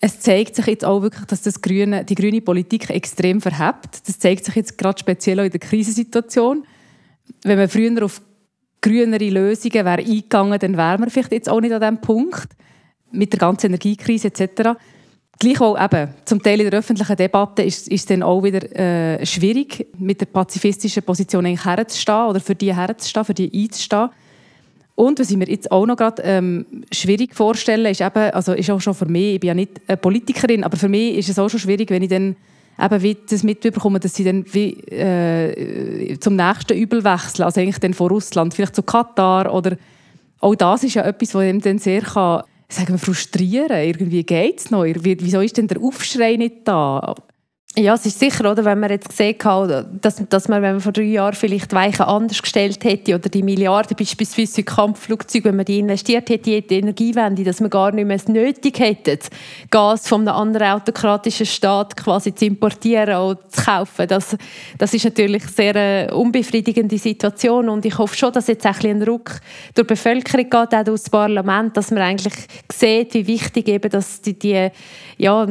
es 0.00 0.20
zeigt 0.20 0.54
sich 0.54 0.66
jetzt 0.66 0.84
auch 0.84 1.02
wirklich, 1.02 1.24
dass 1.24 1.42
das 1.42 1.60
Grüne, 1.60 2.04
die 2.04 2.14
grüne 2.14 2.40
Politik 2.40 2.88
extrem 2.90 3.40
verhebt. 3.40 4.06
Das 4.06 4.18
zeigt 4.18 4.44
sich 4.44 4.54
jetzt 4.54 4.78
gerade 4.78 4.98
speziell 4.98 5.40
auch 5.40 5.44
in 5.44 5.50
der 5.50 5.60
Krisensituation. 5.60 6.64
Wenn 7.42 7.58
man 7.58 7.68
früher 7.68 8.04
auf 8.04 8.20
grünere 8.80 9.28
Lösungen 9.28 9.84
wäre 9.84 9.98
eingegangen, 9.98 10.58
dann 10.58 10.76
wären 10.76 11.00
wir 11.02 11.10
vielleicht 11.10 11.32
jetzt 11.32 11.48
auch 11.48 11.60
nicht 11.60 11.72
an 11.72 11.80
diesem 11.80 12.00
Punkt 12.00 12.48
mit 13.10 13.32
der 13.32 13.40
ganzen 13.40 13.66
Energiekrise 13.66 14.28
etc. 14.28 14.78
Gleichwohl 15.40 15.78
eben, 15.80 16.08
zum 16.24 16.42
Teil 16.42 16.60
in 16.60 16.68
der 16.68 16.80
öffentlichen 16.80 17.14
Debatte 17.14 17.62
ist, 17.62 17.90
es 17.90 18.06
dann 18.06 18.24
auch 18.24 18.42
wieder 18.42 18.60
äh, 18.76 19.24
schwierig, 19.24 19.86
mit 19.96 20.20
der 20.20 20.26
pazifistischen 20.26 21.04
Position 21.04 21.46
eigentlich 21.46 21.64
herzustehen 21.64 22.26
oder 22.26 22.40
für 22.40 22.56
die 22.56 22.74
herzustehen, 22.74 23.24
für 23.24 23.34
die 23.34 23.50
einzustehen. 23.54 24.08
Und 24.96 25.20
was 25.20 25.30
ich 25.30 25.36
mir 25.36 25.48
jetzt 25.48 25.70
auch 25.70 25.86
noch 25.86 25.96
gerade 25.96 26.22
ähm, 26.24 26.66
schwierig 26.90 27.36
vorstelle, 27.36 27.90
ist 27.90 28.00
eben, 28.00 28.32
also 28.32 28.52
ist 28.52 28.68
auch 28.68 28.80
schon 28.80 28.94
für 28.94 29.06
mich, 29.06 29.34
ich 29.34 29.40
bin 29.40 29.48
ja 29.48 29.54
nicht 29.54 29.80
eine 29.86 29.96
Politikerin, 29.96 30.64
aber 30.64 30.76
für 30.76 30.88
mich 30.88 31.16
ist 31.16 31.28
es 31.28 31.38
auch 31.38 31.48
schon 31.48 31.60
schwierig, 31.60 31.88
wenn 31.90 32.02
ich 32.02 32.08
dann 32.08 32.34
eben 32.80 33.02
wie 33.02 33.16
das 33.28 33.44
mitbekomme, 33.44 34.00
dass 34.00 34.14
sie 34.14 34.24
dann 34.24 34.44
wie, 34.52 34.72
äh, 34.90 36.18
zum 36.18 36.34
nächsten 36.34 36.76
Übel 36.76 37.04
wechseln, 37.04 37.44
also 37.44 37.60
eigentlich 37.60 37.78
dann 37.78 37.94
von 37.94 38.08
Russland, 38.08 38.54
vielleicht 38.54 38.74
zu 38.74 38.82
Katar 38.82 39.54
oder 39.54 39.76
auch 40.40 40.56
das 40.56 40.82
ist 40.82 40.94
ja 40.94 41.04
etwas, 41.04 41.32
was 41.34 41.44
ihm 41.44 41.60
dann 41.60 41.78
sehr 41.78 42.02
kann 42.02 42.42
sagen 42.68 42.94
wir, 42.94 42.98
frustrieren. 42.98 43.70
Irgendwie 43.70 44.24
geht 44.24 44.60
es 44.60 44.70
noch. 44.70 44.84
Wieso 44.84 45.40
ist 45.40 45.56
denn 45.56 45.68
der 45.68 45.80
Aufschrei 45.80 46.36
nicht 46.36 46.66
da? 46.66 47.14
Ja, 47.80 47.94
es 47.94 48.04
ist 48.06 48.18
sicher, 48.18 48.50
oder, 48.50 48.64
wenn 48.64 48.80
man 48.80 48.90
jetzt 48.90 49.08
gesehen 49.08 49.36
hat, 49.44 49.86
dass, 50.00 50.20
dass 50.28 50.48
man, 50.48 50.62
wenn 50.62 50.72
man 50.72 50.80
vor 50.80 50.90
drei 50.90 51.02
Jahren 51.02 51.34
vielleicht 51.34 51.72
Weichen 51.72 52.06
anders 52.06 52.42
gestellt 52.42 52.82
hätte 52.82 53.14
oder 53.14 53.28
die 53.28 53.44
Milliarden 53.44 53.96
beispielsweise 53.96 54.62
in 54.62 54.64
Kampfflugzeuge, 54.64 55.44
wenn 55.44 55.56
man 55.56 55.64
die 55.64 55.78
investiert 55.78 56.28
hätte 56.28 56.50
in 56.50 56.66
die 56.66 56.78
Energiewende, 56.78 57.44
dass 57.44 57.60
man 57.60 57.70
gar 57.70 57.92
nicht 57.92 58.06
mehr 58.06 58.18
nötig 58.26 58.80
hätte, 58.80 59.20
Gas 59.70 60.08
von 60.08 60.22
einem 60.22 60.36
anderen 60.36 60.72
autokratischen 60.72 61.46
Staat 61.46 61.96
quasi 61.96 62.34
zu 62.34 62.46
importieren 62.46 63.14
oder 63.14 63.48
zu 63.48 63.64
kaufen. 63.64 64.08
Das, 64.08 64.36
das 64.76 64.94
ist 64.94 65.04
natürlich 65.04 65.44
eine 65.44 65.52
sehr 65.52 66.16
unbefriedigende 66.16 66.98
Situation 66.98 67.68
und 67.68 67.86
ich 67.86 67.96
hoffe 67.96 68.16
schon, 68.16 68.32
dass 68.32 68.48
jetzt 68.48 68.66
ein, 68.66 68.74
ein 68.86 69.02
Ruck 69.04 69.38
durch 69.74 69.86
die 69.86 69.94
Bevölkerung 69.94 70.50
geht, 70.50 70.74
auch 70.74 70.84
durch 70.84 71.02
das 71.02 71.10
Parlament, 71.10 71.76
dass 71.76 71.92
man 71.92 72.02
eigentlich 72.02 72.34
sieht, 72.72 73.14
wie 73.14 73.28
wichtig 73.28 73.68
eben 73.68 73.88
dass 73.88 74.20
die, 74.20 74.36
die 74.36 74.70
ja, 75.18 75.46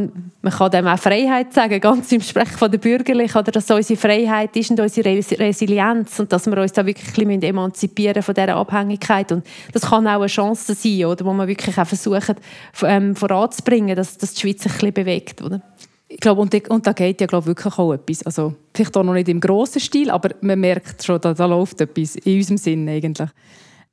man 0.47 0.57
kann 0.57 0.71
dem 0.71 0.87
auch 0.87 0.97
Freiheit 0.97 1.51
sagen, 1.53 1.77
ganz 1.81 2.09
im 2.13 2.21
Sprech 2.21 2.47
von 2.47 2.71
der 2.71 2.77
Bürgerlichen, 2.77 3.37
oder 3.37 3.51
dass 3.51 3.69
unsere 3.69 3.99
Freiheit 3.99 4.55
ist 4.55 4.71
und 4.71 4.79
unsere 4.79 5.09
Resilienz 5.09 6.19
und 6.19 6.31
dass 6.31 6.45
wir 6.45 6.57
uns 6.57 6.71
da 6.71 6.85
wirklich 6.85 7.17
ein 7.17 7.41
emanzipieren 7.41 8.23
von 8.23 8.33
dieser 8.33 8.55
Abhängigkeit 8.55 9.29
und 9.33 9.45
das 9.73 9.81
kann 9.81 10.07
auch 10.07 10.21
eine 10.21 10.27
Chance 10.27 10.73
sein, 10.73 11.03
oder, 11.03 11.25
wo 11.25 11.33
man 11.33 11.49
wirklich 11.49 11.77
auch 11.77 11.85
versucht, 11.85 12.35
ähm, 12.83 13.13
voranzubringen, 13.13 13.93
dass, 13.97 14.17
dass 14.17 14.35
die 14.35 14.41
Schweiz 14.41 14.63
sich 14.63 14.71
ein 14.71 14.77
bisschen 14.77 14.93
bewegt, 14.93 15.41
oder? 15.41 15.61
Ich 16.07 16.21
glaube, 16.21 16.39
und, 16.39 16.69
und 16.69 16.87
da 16.87 16.93
geht 16.93 17.19
ja 17.19 17.27
glaube 17.27 17.47
wirklich 17.47 17.77
auch 17.77 17.91
etwas. 17.91 18.23
Also, 18.23 18.55
vielleicht 18.73 18.95
auch 18.95 19.03
noch 19.03 19.13
nicht 19.13 19.27
im 19.27 19.41
grossen 19.41 19.81
Stil, 19.81 20.09
aber 20.09 20.29
man 20.39 20.61
merkt 20.61 21.03
schon, 21.03 21.19
da, 21.19 21.33
da 21.33 21.45
läuft 21.45 21.81
etwas 21.81 22.15
in 22.15 22.37
unserem 22.37 22.57
Sinn 22.57 22.87
eigentlich. 22.87 23.29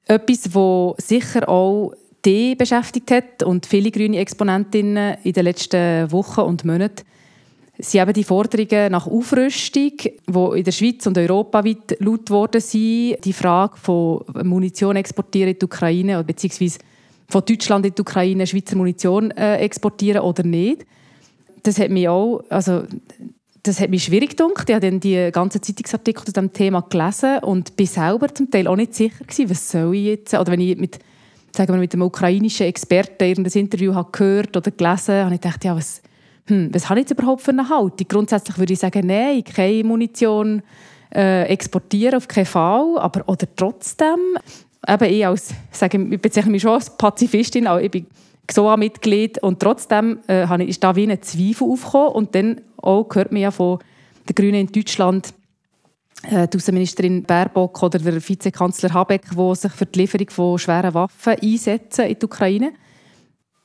Etwas, 0.06 0.42
das 0.42 1.08
sicher 1.08 1.48
auch 1.48 1.94
die 2.24 2.54
beschäftigt 2.54 3.10
hat 3.10 3.42
und 3.42 3.66
viele 3.66 3.90
grüne 3.90 4.18
Exponentinnen 4.18 5.16
in 5.24 5.32
den 5.32 5.44
letzten 5.44 6.10
Wochen 6.10 6.40
und 6.40 6.64
Monaten, 6.64 7.04
sind 7.78 8.02
eben 8.02 8.12
die 8.12 8.24
Forderungen 8.24 8.92
nach 8.92 9.06
Aufrüstung, 9.06 9.92
die 9.98 10.58
in 10.58 10.64
der 10.64 10.72
Schweiz 10.72 11.06
und 11.06 11.18
Europa 11.18 11.64
weit 11.64 11.96
laut 11.98 12.26
geworden 12.26 12.60
sind. 12.60 13.24
Die 13.24 13.32
Frage 13.32 13.76
von 13.76 14.24
Munition 14.44 14.96
exportieren 14.96 15.52
in 15.52 15.58
die 15.58 15.64
Ukraine, 15.64 16.22
beziehungsweise 16.22 16.78
von 17.28 17.44
Deutschland 17.44 17.86
in 17.86 17.94
die 17.94 18.00
Ukraine 18.00 18.46
Schweizer 18.46 18.76
Munition 18.76 19.30
äh, 19.32 19.56
exportieren 19.56 20.22
oder 20.22 20.44
nicht. 20.44 20.86
Das 21.64 21.78
hat 21.78 21.90
mich 21.90 22.08
auch, 22.08 22.44
also 22.48 22.84
das 23.62 23.80
hat 23.80 23.90
mich 23.90 24.04
schwierig 24.04 24.36
gedacht. 24.36 24.68
Ich 24.68 24.74
habe 24.74 24.86
dann 24.88 25.00
die 25.00 25.30
ganzen 25.32 25.62
Zeitungsartikel 25.62 26.24
zu 26.26 26.32
diesem 26.32 26.52
Thema 26.52 26.82
gelesen 26.82 27.38
und 27.38 27.74
bin 27.76 27.86
selber 27.86 28.32
zum 28.32 28.50
Teil 28.50 28.68
auch 28.68 28.76
nicht 28.76 28.94
sicher 28.94 29.24
gewesen, 29.24 29.50
was 29.50 29.70
soll 29.70 29.94
ich 29.96 30.04
jetzt, 30.04 30.34
oder 30.34 30.52
wenn 30.52 30.60
ich 30.60 30.76
mit 30.76 30.98
sagen 31.54 31.72
wir, 31.72 31.78
mit 31.78 31.92
einem 31.92 32.02
ukrainischen 32.02 32.66
Experten 32.66 33.24
irgendein 33.24 33.60
Interview 33.60 33.94
habe 33.94 34.10
gehört 34.12 34.56
oder 34.56 34.70
gelesen 34.70 35.24
habe, 35.24 35.34
ich 35.34 35.40
gedacht, 35.40 35.64
ja, 35.64 35.76
was, 35.76 36.02
hm, 36.46 36.70
was 36.72 36.88
habe 36.88 37.00
ich 37.00 37.08
jetzt 37.08 37.18
überhaupt 37.18 37.42
für 37.42 37.52
eine 37.52 37.68
Haltung? 37.68 38.06
Grundsätzlich 38.08 38.58
würde 38.58 38.72
ich 38.72 38.78
sagen, 38.78 39.06
nein, 39.06 39.44
keine 39.44 39.84
Munition 39.84 40.62
äh, 41.14 41.44
exportieren, 41.44 42.16
auf 42.16 42.28
keinen 42.28 42.46
Fall, 42.46 42.98
aber 42.98 43.22
oder 43.26 43.46
trotzdem, 43.54 44.18
eben 44.88 45.04
ich, 45.04 45.26
als, 45.26 45.54
sage, 45.70 45.98
ich 46.10 46.20
bezeichne 46.20 46.50
mich 46.50 46.62
schon 46.62 46.72
als 46.72 46.90
Pazifistin, 46.96 47.68
auch 47.68 47.78
ich 47.78 47.90
bin 47.90 48.06
XOA-Mitglied 48.46 49.42
und 49.42 49.60
trotzdem 49.60 50.18
äh, 50.28 50.68
ist 50.68 50.82
da 50.82 50.94
wie 50.96 51.10
ein 51.10 51.22
Zweifel 51.22 51.68
aufgekommen 51.68 52.08
und 52.08 52.34
dann 52.34 52.60
auch 52.76 53.08
hört 53.14 53.32
man 53.32 53.40
ja 53.40 53.50
von 53.50 53.78
den 54.28 54.34
Grünen 54.34 54.54
in 54.54 54.66
Deutschland, 54.66 55.32
die 56.30 56.56
Außenministerin 56.56 57.22
Baerbock 57.22 57.82
oder 57.82 57.98
der 57.98 58.26
Vizekanzler 58.26 58.92
Habeck, 58.92 59.26
die 59.30 59.54
sich 59.54 59.72
für 59.72 59.86
die 59.86 60.00
Lieferung 60.00 60.30
von 60.30 60.58
schweren 60.58 60.94
Waffen 60.94 61.34
einsetzen 61.40 62.06
in 62.06 62.18
die 62.18 62.24
Ukraine. 62.24 62.72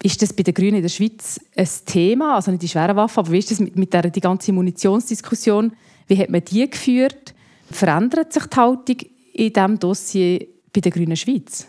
Ist 0.02 0.22
das 0.22 0.34
bei 0.34 0.44
den 0.44 0.54
Grünen 0.54 0.76
in 0.76 0.82
der 0.82 0.90
Schweiz 0.90 1.40
ein 1.56 1.68
Thema? 1.86 2.36
Also 2.36 2.52
nicht 2.52 2.64
die 2.64 2.68
schweren 2.68 2.96
Waffen, 2.96 3.20
aber 3.20 3.32
wie 3.32 3.40
ist 3.40 3.52
das 3.52 3.60
mit, 3.60 3.76
mit 3.76 3.94
der 3.94 4.10
die 4.10 4.22
ganze 4.22 4.52
Munitionsdiskussion? 4.54 5.74
Wie 6.08 6.18
hat 6.18 6.30
man 6.30 6.44
die 6.44 6.70
geführt? 6.70 7.34
Verändert 7.70 8.34
sich 8.34 8.46
die 8.46 8.56
Haltung 8.56 8.98
in 9.34 9.54
diesem 9.54 9.80
Dossier 9.80 10.48
bei 10.74 10.82
der 10.82 10.92
Grünen 10.92 11.18
Schweiz? 11.18 11.68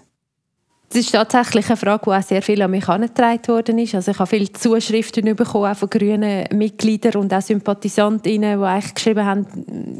Das 0.92 1.02
ist 1.02 1.12
tatsächlich 1.12 1.68
eine 1.68 1.76
Frage, 1.76 2.02
die 2.04 2.11
auch 2.11 2.23
sehr 2.23 2.42
viel 2.42 2.61
an 2.62 2.73
mich 2.73 2.88
herangetragen 2.88 3.47
worden 3.47 3.78
ist. 3.78 3.94
Also 3.94 4.11
ich 4.11 4.18
habe 4.18 4.28
viele 4.28 4.52
Zuschriften 4.52 5.37
bekommen, 5.37 5.70
auch 5.70 5.76
von 5.76 5.88
grünen 5.88 6.49
Mitgliedern 6.52 7.23
und 7.23 7.32
auch 7.32 7.40
Sympathisantinnen, 7.40 8.59
die 8.59 8.64
eigentlich 8.66 8.94
geschrieben 8.94 9.25
haben, 9.25 9.47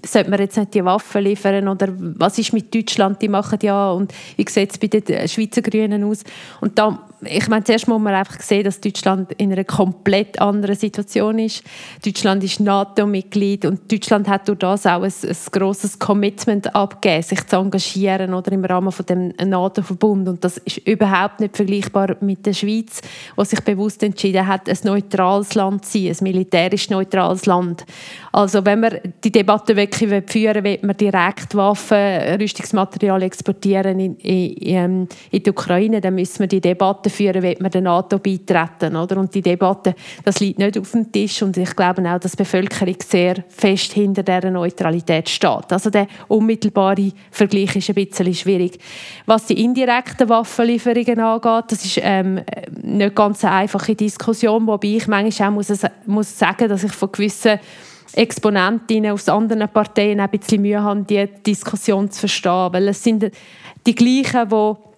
sollte 0.04 0.28
man 0.28 0.40
jetzt 0.40 0.56
nicht 0.56 0.75
die 0.75 0.85
Waffen 0.85 1.23
liefern 1.23 1.68
oder 1.68 1.87
was 1.97 2.38
ist 2.38 2.52
mit 2.52 2.75
Deutschland, 2.75 3.23
die 3.23 3.28
machen 3.28 3.61
ja 3.62 3.92
und 3.92 4.12
wie 4.37 4.44
sieht 4.50 4.73
es 4.73 4.78
bei 4.78 4.88
den 4.88 5.28
Schweizer 5.28 5.62
Grünen 5.62 6.02
aus? 6.02 6.25
Und 6.61 6.76
da 6.76 7.06
ich 7.23 7.49
meine, 7.49 7.64
zuerst 7.64 7.87
muss 7.87 8.00
man 8.00 8.14
einfach 8.14 8.40
sehen, 8.40 8.64
dass 8.64 8.80
Deutschland 8.80 9.32
in 9.35 9.52
einer 9.52 9.64
komplett 9.64 10.40
anderen 10.40 10.76
Situation 10.76 11.38
ist. 11.38 11.62
Deutschland 12.04 12.42
ist 12.44 12.61
NATO-Mitglied 12.61 13.66
und 13.66 13.92
Deutschland 13.92 14.28
hat 14.28 14.49
durch 14.49 14.59
das 14.59 14.87
auch 14.87 15.02
ein, 15.02 15.12
ein 15.23 15.37
grosses 15.52 15.99
Commitment 15.99 16.75
abgegeben, 16.75 17.23
sich 17.23 17.47
zu 17.47 17.56
engagieren 17.56 18.32
oder 18.32 18.52
im 18.52 18.64
Rahmen 18.64 18.92
von 18.92 19.06
dem 19.06 19.35
NATO-Verbund. 19.37 20.28
Und 20.28 20.44
das 20.44 20.59
ist 20.59 20.80
überhaupt 20.85 21.41
nicht 21.41 21.57
vergleichbar 21.57 22.17
mit 22.21 22.45
der 22.47 22.53
Schweiz, 22.53 23.01
die 23.39 23.45
sich 23.45 23.61
bewusst 23.61 24.03
entschieden 24.03 24.47
hat, 24.47 24.69
ein 24.69 24.79
neutrales 24.85 25.55
Land 25.55 25.85
zu 25.85 25.99
sein, 25.99 26.11
ein 26.11 26.25
militärisch 26.25 26.91
neutrales 26.91 27.47
Land. 27.47 27.85
Also 28.33 28.65
wenn 28.65 28.81
wir 28.81 29.01
die 29.23 29.33
Debatte 29.33 29.75
wirklich 29.77 30.25
führen 30.27 30.65
will, 30.65 30.79
wir 30.83 30.95
direkt 30.95 31.55
Waffen, 31.55 32.41
Rüstungsmaterial 32.41 33.23
exportieren 33.23 33.99
in, 33.99 34.17
in, 34.17 35.09
in 35.31 35.43
die 35.43 35.51
Ukraine, 35.51 36.01
dann 36.01 36.15
müssen 36.15 36.41
wir 36.41 36.47
die 36.47 36.61
Debatte 36.61 37.11
führen, 37.11 37.43
will 37.43 37.57
man 37.61 37.71
der 37.71 37.81
NATO 37.81 38.19
beitreten, 38.19 38.97
oder? 38.97 39.19
Und 39.19 39.35
die 39.35 39.43
Debatte, 39.43 39.95
das 40.25 40.41
liegt 40.41 40.59
nicht 40.59 40.79
auf 40.79 40.91
dem 40.93 41.11
Tisch 41.11 41.43
und 41.43 41.57
ich 41.57 41.75
glaube 41.75 42.09
auch, 42.09 42.19
dass 42.19 42.33
die 42.33 42.39
Bevölkerung 42.39 42.97
sehr 43.07 43.45
fest 43.49 43.93
hinter 43.93 44.23
dieser 44.23 44.51
Neutralität 44.51 45.29
steht. 45.29 45.73
Also 45.73 45.91
der 45.91 46.07
unmittelbare 46.29 47.13
Vergleich 47.31 47.77
ist 47.77 47.89
ein 47.89 47.95
bisschen 47.95 48.35
schwierig. 48.35 48.79
Was 49.27 49.47
die 49.47 49.63
indirekten 49.63 50.29
Waffenlieferungen 50.71 51.21
angeht, 51.21 51.73
das 51.73 51.85
ist 51.85 52.00
ähm, 52.03 52.41
nicht 52.83 53.15
ganz 53.15 53.45
eine 53.45 53.55
einfache 53.55 53.95
Diskussion, 53.95 54.67
wobei 54.67 54.89
ich 54.89 55.09
manchmal 55.09 55.49
auch 55.49 55.55
muss, 55.55 55.73
muss 56.07 56.39
sagen, 56.39 56.69
dass 56.69 56.85
ich 56.85 56.93
von 56.93 57.11
gewissen 57.11 57.59
Exponentinnen 58.12 59.12
aus 59.12 59.29
anderen 59.29 59.69
Parteien 59.69 60.21
ein 60.21 60.31
bisschen 60.31 60.62
Mühe 60.62 60.83
haben, 60.83 61.07
diese 61.07 61.27
Diskussion 61.27 62.11
zu 62.11 62.21
verstehen. 62.21 62.69
Weil 62.73 62.89
es 62.89 63.03
sind 63.03 63.31
die 63.87 63.95
gleichen, 63.95 64.49
die 64.49 64.89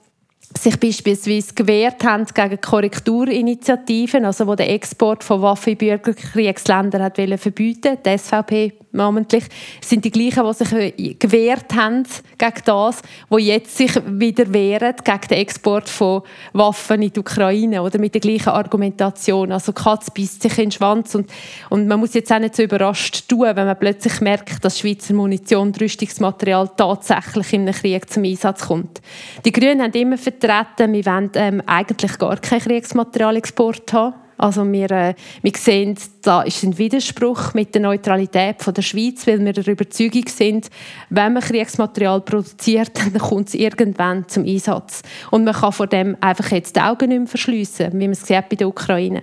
sich 0.58 0.78
beispielsweise 0.78 1.54
gewehrt 1.54 2.04
haben 2.04 2.26
gegen 2.26 2.60
Korrekturinitiativen, 2.60 4.24
also 4.24 4.46
wo 4.46 4.54
der 4.54 4.70
Export 4.70 5.24
von 5.24 5.42
Waffen 5.42 5.72
in 5.72 5.78
Bürgerkriegsländer 5.78 7.02
hat 7.02 7.16
verbieten, 7.16 7.98
die 8.04 8.18
SVP 8.18 8.72
namentlich, 8.92 9.44
sind 9.80 10.04
die 10.04 10.10
gleichen, 10.10 10.44
die 10.46 10.52
sich 10.54 10.72
äh, 10.72 11.14
gewehrt 11.14 11.74
haben 11.74 12.04
gegen 12.38 12.62
das, 12.64 13.02
wo 13.28 13.38
jetzt 13.38 13.76
sich 13.76 13.94
wieder 14.06 14.52
wehren 14.52 14.94
gegen 15.02 15.28
den 15.30 15.38
Export 15.38 15.88
von 15.88 16.22
Waffen 16.52 17.02
in 17.02 17.12
die 17.12 17.20
Ukraine 17.20 17.82
oder 17.82 17.98
mit 17.98 18.14
der 18.14 18.20
gleichen 18.20 18.50
Argumentation. 18.50 19.52
Also 19.52 19.72
Katz 19.72 20.10
beißt 20.10 20.42
sich 20.42 20.58
in 20.58 20.64
den 20.64 20.72
Schwanz 20.72 21.14
und, 21.14 21.30
und 21.70 21.88
man 21.88 22.00
muss 22.00 22.14
jetzt 22.14 22.32
auch 22.32 22.38
nicht 22.38 22.54
so 22.54 22.62
überrascht 22.62 23.28
tun, 23.28 23.46
wenn 23.54 23.66
man 23.66 23.78
plötzlich 23.78 24.20
merkt, 24.20 24.64
dass 24.64 24.78
Schweizer 24.78 25.14
Munition 25.14 25.68
und 25.68 25.80
Rüstungsmaterial 25.80 26.70
tatsächlich 26.76 27.52
in 27.54 27.62
einem 27.62 27.74
Krieg 27.74 28.10
zum 28.10 28.24
Einsatz 28.24 28.66
kommt. 28.66 29.00
Die 29.44 29.52
Grünen 29.52 29.80
haben 29.80 29.92
immer 29.92 30.18
vertreten, 30.18 30.41
wir 30.42 31.06
wollen 31.06 31.30
ähm, 31.34 31.62
eigentlich 31.66 32.18
gar 32.18 32.36
keinen 32.36 32.60
Kriegsmaterialexport 32.60 33.92
haben. 33.92 34.14
Also 34.38 34.70
wir, 34.70 34.90
äh, 34.90 35.14
wir 35.42 35.52
sehen, 35.56 35.96
da 36.22 36.42
ist 36.42 36.64
ein 36.64 36.76
Widerspruch 36.76 37.54
mit 37.54 37.74
der 37.74 37.82
Neutralität 37.82 38.60
von 38.60 38.74
der 38.74 38.82
Schweiz, 38.82 39.24
weil 39.26 39.44
wir 39.44 39.52
der 39.52 39.68
Überzeugung 39.68 40.26
sind, 40.26 40.68
wenn 41.10 41.34
man 41.34 41.42
Kriegsmaterial 41.42 42.22
produziert, 42.22 42.90
dann 43.12 43.18
kommt 43.18 43.48
es 43.48 43.54
irgendwann 43.54 44.26
zum 44.28 44.44
Einsatz. 44.44 45.02
Und 45.30 45.44
man 45.44 45.54
kann 45.54 45.72
vor 45.72 45.86
dem 45.86 46.16
einfach 46.20 46.50
jetzt 46.50 46.74
die 46.74 46.80
Augen 46.80 47.10
nicht 47.10 47.18
mehr 47.18 47.28
verschliessen, 47.28 47.92
wie 47.92 48.08
man 48.08 48.12
es 48.12 48.26
sieht 48.26 48.48
bei 48.48 48.56
der 48.56 48.66
Ukraine. 48.66 49.22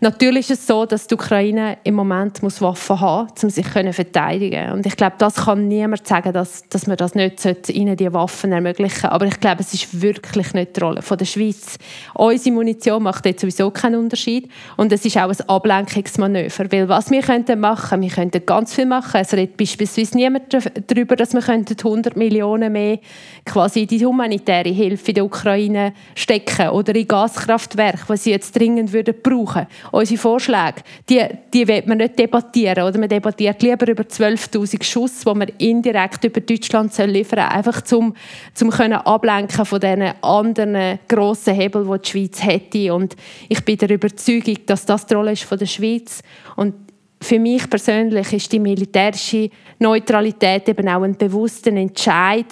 Natürlich 0.00 0.50
ist 0.50 0.60
es 0.60 0.66
so, 0.66 0.84
dass 0.84 1.06
die 1.06 1.14
Ukraine 1.14 1.78
im 1.84 1.94
Moment 1.94 2.42
muss 2.42 2.60
Waffen 2.60 3.00
haben 3.00 3.28
muss, 3.32 3.44
um 3.44 3.50
sich 3.50 3.66
zu 3.66 3.92
verteidigen 3.92 4.72
Und 4.72 4.84
ich 4.86 4.96
glaube, 4.96 5.16
das 5.18 5.36
kann 5.36 5.68
niemand 5.68 6.06
sagen, 6.06 6.32
dass, 6.32 6.68
dass 6.68 6.86
man 6.86 6.96
das 6.96 7.14
nicht 7.14 7.68
ihnen 7.70 7.96
die 7.96 8.12
Waffen 8.12 8.52
ermöglichen 8.52 9.00
sollte. 9.00 9.12
Aber 9.12 9.26
ich 9.26 9.40
glaube, 9.40 9.62
es 9.62 9.72
ist 9.72 10.00
wirklich 10.00 10.52
nicht 10.52 10.76
die 10.76 10.80
Rolle 10.80 11.02
von 11.02 11.16
der 11.16 11.24
Schweiz. 11.24 11.78
Unsere 12.14 12.54
Munition 12.54 13.02
macht 13.02 13.24
jetzt 13.26 13.40
sowieso 13.40 13.70
keinen 13.70 13.96
Unterschied. 13.96 14.50
Und 14.76 14.92
es 14.92 15.04
ist 15.04 15.16
auch 15.16 15.30
ein 15.30 15.48
Ablenkungsmanöver. 15.48 16.70
Weil 16.70 16.88
was 16.88 17.10
wir 17.10 17.22
könnten 17.22 17.60
machen, 17.60 18.00
wir 18.02 18.10
könnten 18.10 18.44
ganz 18.44 18.74
viel 18.74 18.86
machen. 18.86 19.20
Es 19.20 19.32
redet 19.32 19.56
beispielsweise 19.56 20.16
niemand 20.16 20.56
darüber, 20.86 21.16
dass 21.16 21.32
wir 21.32 21.46
100 21.46 22.16
Millionen 22.16 22.72
mehr 22.72 22.98
quasi 23.44 23.82
in 23.82 23.88
die 23.88 24.04
humanitäre 24.04 24.68
Hilfe 24.70 25.08
in 25.08 25.14
der 25.14 25.24
Ukraine 25.24 25.92
stecken 26.14 26.68
oder 26.68 26.94
in 26.94 27.08
Gaskraftwerke, 27.08 28.04
was 28.08 28.24
sie 28.24 28.30
jetzt 28.30 28.56
dringend 28.56 28.92
würden 28.92 29.14
brauchen 29.22 29.66
unsere 29.92 30.18
Vorschläge, 30.18 30.82
die, 31.08 31.22
die 31.52 31.66
will 31.68 31.82
man 31.86 31.98
nicht 31.98 32.18
debattieren. 32.18 32.84
Oder 32.84 32.98
man 32.98 33.08
debattiert 33.08 33.62
lieber 33.62 33.88
über 33.88 34.02
12'000 34.04 34.82
Schuss, 34.82 35.20
die 35.20 35.34
man 35.34 35.48
indirekt 35.58 36.24
über 36.24 36.40
Deutschland 36.40 36.96
liefern 36.98 37.38
soll, 37.40 37.58
einfach 37.58 37.82
zum, 37.82 38.14
zum 38.54 38.70
können 38.70 38.94
ablenken 38.94 39.64
von 39.64 39.80
diesen 39.80 40.12
anderen 40.22 40.98
grossen 41.08 41.54
Hebeln, 41.54 41.90
die 41.90 41.98
die 41.98 42.08
Schweiz 42.08 42.42
hätte. 42.42 42.94
Und 42.94 43.16
ich 43.48 43.64
bin 43.64 43.76
der 43.76 43.90
Überzeugung, 43.90 44.56
dass 44.66 44.86
das 44.86 45.06
die 45.06 45.14
Rolle 45.14 45.32
ist 45.32 45.44
von 45.44 45.58
der 45.58 45.66
Schweiz. 45.66 46.22
Und 46.56 46.85
für 47.20 47.38
mich 47.38 47.68
persönlich 47.68 48.32
ist 48.32 48.52
die 48.52 48.58
militärische 48.58 49.50
Neutralität 49.78 50.68
eben 50.68 50.88
auch 50.88 51.02
ein 51.02 51.16
bewusster 51.16 51.72
Entscheid, 51.72 52.46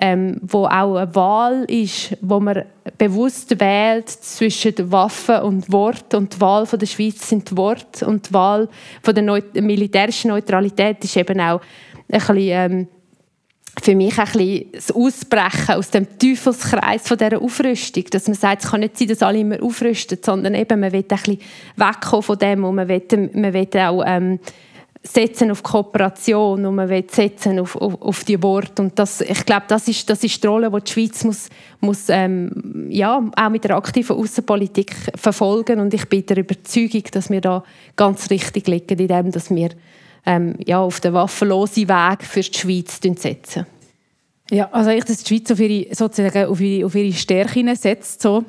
ähm, 0.00 0.38
wo 0.42 0.66
auch 0.66 0.96
eine 0.96 1.14
Wahl 1.14 1.64
ist, 1.64 2.16
wo 2.20 2.38
man 2.38 2.64
bewusst 2.98 3.58
wählt 3.58 4.08
zwischen 4.08 4.92
Waffen 4.92 5.40
und 5.40 5.72
Wort 5.72 6.14
und 6.14 6.34
die 6.34 6.40
Wahl 6.40 6.66
von 6.66 6.78
der 6.78 6.86
Schweiz 6.86 7.28
sind 7.28 7.56
Wort 7.56 8.02
und 8.02 8.28
die 8.28 8.34
Wahl 8.34 8.68
von 9.02 9.14
der 9.14 9.24
Neu 9.24 9.40
militärischen 9.54 10.28
Neutralität 10.28 11.02
ist 11.02 11.16
eben 11.16 11.40
auch 11.40 11.60
ein 12.10 12.18
bisschen 12.18 12.36
ähm, 12.36 12.88
für 13.84 13.94
mich 13.94 14.18
ein 14.18 14.24
bisschen 14.24 14.72
das 14.72 14.92
Ausbrechen 14.92 15.74
aus 15.74 15.90
dem 15.90 16.06
Teufelskreis 16.18 17.06
von 17.06 17.18
dieser 17.18 17.40
Aufrüstung, 17.40 18.04
dass 18.10 18.26
man 18.26 18.36
sagt, 18.36 18.64
es 18.64 18.70
kann 18.70 18.80
nicht 18.80 18.98
sein, 18.98 19.08
dass 19.08 19.22
alle 19.22 19.38
immer 19.38 19.62
aufrüsten, 19.62 20.18
sondern 20.22 20.54
eben, 20.54 20.80
man 20.80 20.92
will 20.92 21.04
ein 21.08 21.16
bisschen 21.16 21.38
wegkommen 21.76 22.22
von 22.22 22.38
dem 22.38 22.64
und 22.64 22.74
man 22.74 22.88
will, 22.88 23.30
man 23.34 23.52
will 23.52 23.68
auch 23.74 24.02
ähm, 24.06 24.38
setzen 25.02 25.50
auf 25.50 25.62
Kooperation 25.62 26.66
und 26.66 26.74
man 26.74 26.88
will 26.88 27.04
setzen 27.10 27.58
auf, 27.58 27.74
auf, 27.76 28.00
auf 28.02 28.24
die 28.24 28.42
Worte. 28.42 28.82
Und 28.82 28.98
das, 28.98 29.22
ich 29.22 29.46
glaube, 29.46 29.64
das 29.68 29.88
ist, 29.88 30.08
das 30.10 30.22
ist 30.22 30.42
die 30.42 30.46
Rolle, 30.46 30.70
die 30.70 30.84
die 30.84 30.92
Schweiz 30.92 31.24
muss, 31.24 31.48
muss 31.80 32.04
ähm, 32.08 32.86
ja, 32.90 33.22
auch 33.36 33.48
mit 33.48 33.64
der 33.64 33.76
aktiven 33.76 34.16
Außenpolitik 34.16 34.94
verfolgen. 35.14 35.80
Und 35.80 35.94
ich 35.94 36.06
bin 36.06 36.26
der 36.26 36.38
Überzeugung, 36.38 37.04
dass 37.12 37.30
wir 37.30 37.40
da 37.40 37.64
ganz 37.96 38.28
richtig 38.30 38.68
liegen 38.68 38.98
in 38.98 39.08
dem, 39.08 39.30
dass 39.30 39.50
wir 39.50 39.70
ähm, 40.26 40.56
ja, 40.64 40.80
auf 40.80 41.00
den 41.00 41.14
waffenlosen 41.14 41.88
Weg 41.88 42.24
für 42.24 42.40
die 42.40 42.58
Schweiz 42.58 43.00
setzen. 43.00 43.66
Ja, 44.50 44.68
also 44.72 44.90
ich, 44.90 45.04
dass 45.04 45.22
die 45.22 45.28
Schweiz 45.28 45.50
auf 45.50 45.60
ihre, 45.60 45.94
sozusagen 45.94 46.46
auf 46.46 46.60
ihre, 46.60 46.86
auf 46.86 46.94
ihre 46.94 47.12
Stärken 47.12 47.74
setzt, 47.76 48.22
so 48.22 48.44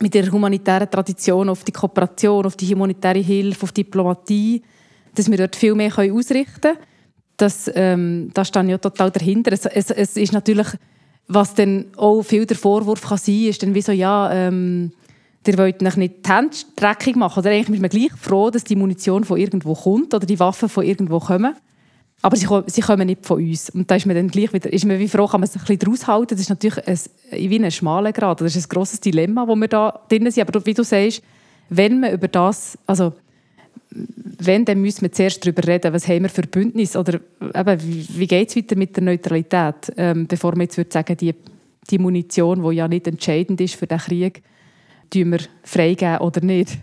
mit 0.00 0.14
ihrer 0.14 0.30
humanitären 0.30 0.90
Tradition, 0.90 1.48
auf 1.48 1.64
die 1.64 1.72
Kooperation, 1.72 2.46
auf 2.46 2.56
die 2.56 2.72
humanitäre 2.72 3.18
Hilfe, 3.18 3.64
auf 3.64 3.72
Diplomatie, 3.72 4.62
dass 5.14 5.30
wir 5.30 5.38
dort 5.38 5.56
viel 5.56 5.74
mehr 5.74 5.92
ausrichten 5.96 6.60
können. 6.60 6.78
Das, 7.36 7.70
ähm, 7.74 8.30
das 8.32 8.48
steht 8.48 8.68
ja 8.68 8.78
total 8.78 9.10
dahinter. 9.10 9.52
Es, 9.52 9.66
es, 9.66 9.90
es, 9.90 10.16
ist 10.16 10.32
natürlich, 10.32 10.68
was 11.26 11.54
dann 11.54 11.86
auch 11.96 12.22
viel 12.22 12.46
der 12.46 12.56
Vorwurf 12.56 13.02
kann 13.02 13.18
sein, 13.18 13.46
ist 13.46 13.62
dann 13.62 13.74
wie 13.74 13.82
so, 13.82 13.92
ja, 13.92 14.32
ähm, 14.32 14.92
ihr 15.46 15.58
wollt 15.58 15.82
nicht 15.82 15.96
die 15.98 16.30
Hände 16.30 16.56
dreckig 16.76 17.16
machen. 17.16 17.40
Oder 17.40 17.50
eigentlich 17.50 17.76
ist 17.76 17.80
man 17.80 17.90
gleich 17.90 18.12
froh, 18.20 18.50
dass 18.50 18.64
die 18.64 18.76
Munition 18.76 19.24
von 19.24 19.38
irgendwo 19.38 19.74
kommt 19.74 20.14
oder 20.14 20.26
die 20.26 20.38
Waffen 20.38 20.68
von 20.68 20.84
irgendwo 20.84 21.18
kommen. 21.20 21.54
Aber 22.22 22.36
sie, 22.36 22.46
sie 22.66 22.80
kommen 22.80 23.06
nicht 23.06 23.26
von 23.26 23.38
uns. 23.38 23.68
Und 23.70 23.90
da 23.90 23.96
ist 23.96 24.06
man 24.06 24.16
dann 24.16 24.28
gleich 24.28 24.52
wieder, 24.52 24.72
ist 24.72 24.86
man 24.86 24.98
wie 24.98 25.08
froh, 25.08 25.26
kann 25.26 25.40
man 25.40 25.48
sich 25.48 25.60
ein 25.60 25.66
bisschen 25.66 25.78
daraus 25.80 26.06
halten. 26.06 26.34
Das 26.34 26.40
ist 26.40 26.48
natürlich 26.48 26.86
ein, 26.86 26.98
wie 27.50 27.62
ein 27.62 27.70
schmaler 27.70 28.12
Grad. 28.12 28.40
Das 28.40 28.56
ist 28.56 28.66
ein 28.66 28.68
grosses 28.70 29.00
Dilemma, 29.00 29.46
wo 29.46 29.54
wir 29.54 29.68
da 29.68 30.00
drin 30.08 30.30
sind. 30.30 30.48
Aber 30.48 30.64
wie 30.64 30.72
du 30.72 30.82
sagst, 30.82 31.22
wenn 31.68 32.00
man 32.00 32.12
über 32.12 32.28
das, 32.28 32.78
also 32.86 33.12
wenn, 33.90 34.64
dann 34.64 34.80
müssen 34.80 35.02
wir 35.02 35.12
zuerst 35.12 35.44
darüber 35.44 35.66
reden, 35.66 35.92
was 35.92 36.08
haben 36.08 36.22
wir 36.22 36.28
für 36.28 36.42
Bündnis 36.42 36.96
oder 36.96 37.20
eben, 37.54 37.80
wie, 37.82 38.26
geht 38.26 38.48
es 38.48 38.56
weiter 38.56 38.76
mit 38.76 38.96
der 38.96 39.04
Neutralität, 39.04 39.92
ähm, 39.96 40.26
bevor 40.26 40.56
wir 40.56 40.62
jetzt 40.62 40.76
würde 40.76 40.90
sagen, 40.92 41.16
die, 41.16 41.34
die 41.90 41.98
Munition, 41.98 42.68
die 42.68 42.76
ja 42.76 42.88
nicht 42.88 43.06
entscheidend 43.06 43.60
ist 43.60 43.76
für 43.76 43.86
den 43.86 43.98
Krieg, 43.98 44.42
tun 45.10 45.32
wir 45.32 45.40
freigeben 45.62 46.18
oder 46.18 46.40
nicht. 46.40 46.78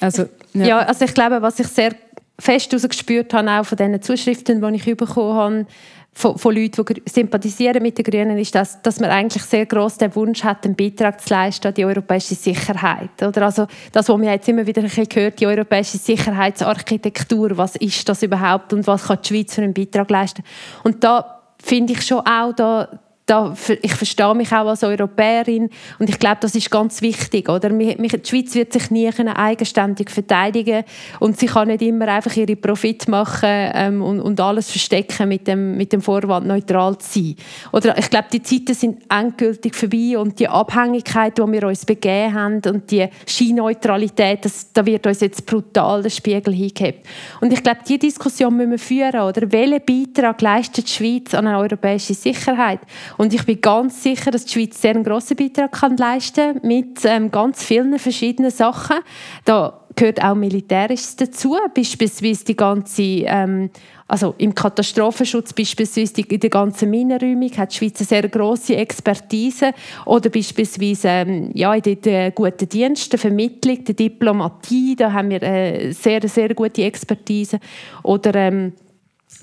Also, 0.00 0.26
ja. 0.52 0.66
ja, 0.66 0.78
also 0.80 1.04
ich 1.04 1.14
glaube, 1.14 1.40
was 1.42 1.58
ich 1.58 1.68
sehr 1.68 1.94
fest 2.38 2.70
gespürt 2.70 3.32
habe, 3.32 3.50
auch 3.50 3.64
von 3.64 3.76
diesen 3.76 4.02
Zuschriften, 4.02 4.60
die 4.60 4.76
ich 4.76 4.96
bekommen 4.96 5.34
habe, 5.34 5.66
von, 6.12 6.38
von 6.38 6.54
Leuten, 6.54 6.82
die 6.82 7.02
sympathisieren 7.04 7.82
mit 7.82 7.98
den 7.98 8.04
Grünen, 8.04 8.38
ist, 8.38 8.54
dass, 8.54 8.80
dass 8.80 9.00
man 9.00 9.10
eigentlich 9.10 9.42
sehr 9.42 9.66
groß 9.66 9.98
den 9.98 10.14
Wunsch 10.14 10.42
hat, 10.44 10.64
einen 10.64 10.74
Beitrag 10.74 11.20
zu 11.20 11.28
leisten 11.28 11.68
an 11.68 11.74
die 11.74 11.84
europäische 11.84 12.34
Sicherheit. 12.34 13.22
Oder 13.22 13.42
also 13.42 13.66
das, 13.92 14.08
was 14.08 14.18
wir 14.18 14.30
jetzt 14.30 14.48
immer 14.48 14.66
wieder 14.66 14.82
gehört, 14.82 15.38
die 15.38 15.46
europäische 15.46 15.98
Sicherheitsarchitektur, 15.98 17.58
was 17.58 17.76
ist 17.76 18.08
das 18.08 18.22
überhaupt 18.22 18.72
und 18.72 18.86
was 18.86 19.04
kann 19.04 19.18
die 19.22 19.28
Schweiz 19.28 19.54
für 19.54 19.62
einen 19.62 19.74
Beitrag 19.74 20.10
leisten? 20.10 20.42
Und 20.84 21.04
da 21.04 21.42
finde 21.62 21.92
ich 21.92 22.02
schon 22.02 22.20
auch, 22.20 22.54
da, 22.54 22.88
da, 23.26 23.54
ich 23.82 23.94
verstehe 23.94 24.34
mich 24.36 24.52
auch 24.52 24.68
als 24.68 24.84
Europäerin 24.84 25.68
und 25.98 26.08
ich 26.08 26.18
glaube, 26.20 26.38
das 26.40 26.54
ist 26.54 26.70
ganz 26.70 27.02
wichtig. 27.02 27.48
Oder? 27.48 27.70
Die 27.70 28.08
Schweiz 28.22 28.54
wird 28.54 28.72
sich 28.72 28.90
nie 28.92 29.10
eigenständig 29.10 30.10
verteidigen 30.10 30.84
und 31.18 31.36
sie 31.36 31.46
kann 31.46 31.66
nicht 31.66 31.82
immer 31.82 32.06
einfach 32.06 32.36
ihre 32.36 32.54
Profit 32.54 33.08
machen 33.08 33.50
ähm, 33.50 34.00
und, 34.00 34.20
und, 34.20 34.40
alles 34.40 34.70
verstecken 34.70 35.28
mit 35.28 35.48
dem, 35.48 35.76
mit 35.76 35.92
dem 35.92 36.02
Vorwand, 36.02 36.46
neutral 36.46 36.98
zu 36.98 37.18
sein. 37.18 37.36
Oder 37.72 37.98
ich 37.98 38.08
glaube, 38.10 38.28
die 38.32 38.42
Zeiten 38.42 38.74
sind 38.74 39.02
endgültig 39.10 39.74
vorbei 39.74 40.16
und 40.16 40.38
die 40.38 40.48
Abhängigkeit, 40.48 41.36
die 41.36 41.42
wir 41.42 41.66
uns 41.66 41.84
begeben 41.84 42.32
haben 42.32 42.60
und 42.64 42.88
die 42.92 43.08
Scheinneutralität, 43.26 44.44
das, 44.44 44.72
da 44.72 44.86
wird 44.86 45.04
uns 45.04 45.18
jetzt 45.18 45.44
brutal 45.44 46.00
der 46.00 46.10
Spiegel 46.10 46.54
hingehabt. 46.54 47.00
Und 47.40 47.52
ich 47.52 47.62
glaube, 47.62 47.80
diese 47.88 47.98
Diskussion 47.98 48.56
müssen 48.56 48.70
wir 48.70 48.78
führen. 48.78 49.20
Oder? 49.20 49.50
Welchen 49.50 49.80
Beitrag 49.84 50.40
leistet 50.40 50.86
die 50.86 50.92
Schweiz 50.92 51.34
an 51.34 51.48
eine 51.48 51.58
europäische 51.58 52.14
Sicherheit? 52.14 52.78
Und 53.18 53.34
ich 53.34 53.44
bin 53.44 53.60
ganz 53.60 54.02
sicher, 54.02 54.30
dass 54.30 54.44
die 54.44 54.52
Schweiz 54.52 54.80
sehr 54.80 54.94
einen 54.94 55.04
grossen 55.04 55.36
Beitrag 55.36 55.72
kann 55.72 55.96
leisten 55.96 56.60
kann 56.60 56.68
mit 56.68 57.04
ähm, 57.04 57.30
ganz 57.30 57.62
vielen 57.62 57.98
verschiedenen 57.98 58.50
Sachen. 58.50 58.96
Da 59.44 59.80
gehört 59.94 60.22
auch 60.22 60.34
Militärisches 60.34 61.16
dazu, 61.16 61.56
beispielsweise 61.74 62.44
die 62.44 62.56
ganze 62.56 63.02
ähm, 63.02 63.70
also 64.08 64.34
im 64.38 64.54
Katastrophenschutz 64.54 65.52
beispielsweise 65.52 66.20
in 66.20 66.38
der 66.38 66.50
ganzen 66.50 66.90
Minenräumung 66.90 67.50
hat 67.56 67.72
die 67.72 67.78
Schweiz 67.78 67.98
eine 67.98 68.06
sehr 68.06 68.28
grosse 68.28 68.76
Expertise 68.76 69.72
oder 70.04 70.30
beispielsweise 70.30 71.08
ähm, 71.08 71.50
ja, 71.54 71.74
in 71.74 72.00
den, 72.00 72.32
guten 72.34 72.68
Diensten, 72.68 73.18
Vermittlung, 73.18 73.82
der 73.84 73.94
Diplomatie, 73.96 74.94
da 74.94 75.12
haben 75.12 75.30
wir 75.30 75.42
eine 75.42 75.92
sehr, 75.92 76.26
sehr 76.28 76.54
gute 76.54 76.84
Expertise 76.84 77.58
oder 78.04 78.34
ähm, 78.36 78.74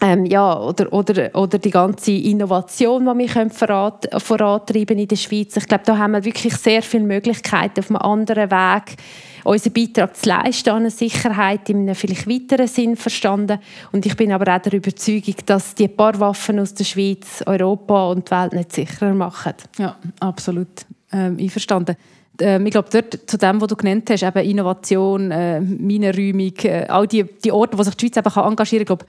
ähm, 0.01 0.25
ja, 0.25 0.59
oder, 0.59 0.91
oder, 0.91 1.29
oder 1.33 1.57
die 1.59 1.69
ganze 1.69 2.11
Innovation, 2.11 3.05
die 3.05 3.27
wir 3.27 4.19
vorantreiben 4.19 4.97
in 4.97 5.07
der 5.07 5.15
Schweiz. 5.15 5.55
Ich 5.55 5.67
glaube, 5.67 5.83
da 5.85 5.97
haben 5.97 6.11
wir 6.11 6.25
wirklich 6.25 6.55
sehr 6.55 6.81
viele 6.81 7.03
Möglichkeiten, 7.03 7.79
auf 7.79 7.89
einem 7.89 7.97
anderen 7.97 8.51
Weg 8.51 8.97
unseren 9.43 9.73
Beitrag 9.73 10.15
zu 10.15 10.29
leisten 10.29 10.69
an 10.69 10.77
eine 10.77 10.89
Sicherheit 10.89 11.69
in 11.69 11.81
einem 11.81 11.95
vielleicht 11.95 12.27
weiteren 12.27 12.67
Sinn 12.67 12.95
verstanden. 12.95 13.59
Und 13.91 14.05
ich 14.05 14.15
bin 14.15 14.31
aber 14.31 14.55
auch 14.55 14.61
der 14.61 14.73
Überzeugung, 14.73 15.35
dass 15.45 15.75
die 15.75 15.87
paar 15.87 16.19
Waffen 16.19 16.59
aus 16.59 16.73
der 16.73 16.85
Schweiz 16.85 17.43
Europa 17.45 18.07
und 18.09 18.27
die 18.27 18.31
Welt 18.31 18.53
nicht 18.53 18.71
sicherer 18.71 19.13
machen. 19.13 19.53
Ja, 19.77 19.97
absolut 20.19 20.85
ähm, 21.11 21.37
einverstanden. 21.39 21.95
Ähm, 22.39 22.65
ich 22.65 22.71
glaube, 22.71 22.89
dort 22.91 23.29
zu 23.29 23.37
dem, 23.37 23.61
was 23.61 23.67
du 23.67 23.75
genannt 23.75 24.09
hast, 24.09 24.23
eben 24.23 24.49
Innovation, 24.49 25.31
äh, 25.31 25.59
Minenräumung, 25.59 26.53
äh, 26.63 26.85
all 26.87 27.07
die, 27.07 27.23
die 27.23 27.51
Orte, 27.51 27.77
wo 27.77 27.83
sich 27.83 27.95
die 27.95 28.07
Schweiz 28.07 28.35
engagieren 28.35 28.85
kann, 28.85 28.99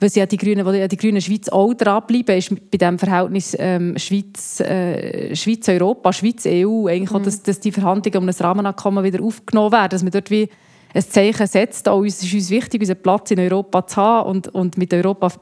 weil 0.00 0.10
ja 0.14 0.26
die 0.26 0.38
Grünen, 0.38 0.64
wo 0.64 0.70
ja 0.72 0.88
die 0.88 0.96
Grünen 0.96 1.20
Schweiz 1.20 1.48
auch 1.50 1.74
dranbleiben, 1.74 2.36
ist 2.36 2.70
bei 2.70 2.78
dem 2.78 2.98
Verhältnis 2.98 3.54
ähm, 3.58 3.98
Schweiz, 3.98 4.60
äh, 4.60 5.36
Schweiz 5.36 5.68
Europa, 5.68 6.12
Schweiz 6.12 6.46
EU 6.46 6.86
eigentlich 6.88 7.10
mhm. 7.10 7.16
auch, 7.16 7.22
dass, 7.22 7.42
dass 7.42 7.60
die 7.60 7.70
Verhandlungen 7.70 8.18
um 8.18 8.28
ein 8.28 8.34
Rahmenabkommen 8.34 9.04
wieder 9.04 9.22
aufgenommen 9.22 9.72
werden, 9.72 9.90
dass 9.90 10.02
man 10.02 10.10
dort 10.10 10.30
wie 10.30 10.48
ein 10.94 11.02
Zeichen 11.02 11.46
setzt. 11.46 11.88
Auch 11.88 11.98
uns 11.98 12.22
ist 12.22 12.32
uns 12.32 12.50
wichtig, 12.50 12.80
unseren 12.80 13.02
Platz 13.02 13.30
in 13.30 13.38
Europa 13.38 13.86
zu 13.86 13.96
haben 13.96 14.30
und, 14.30 14.48
und 14.48 14.78
mit 14.78 14.92
Europa 14.94 15.32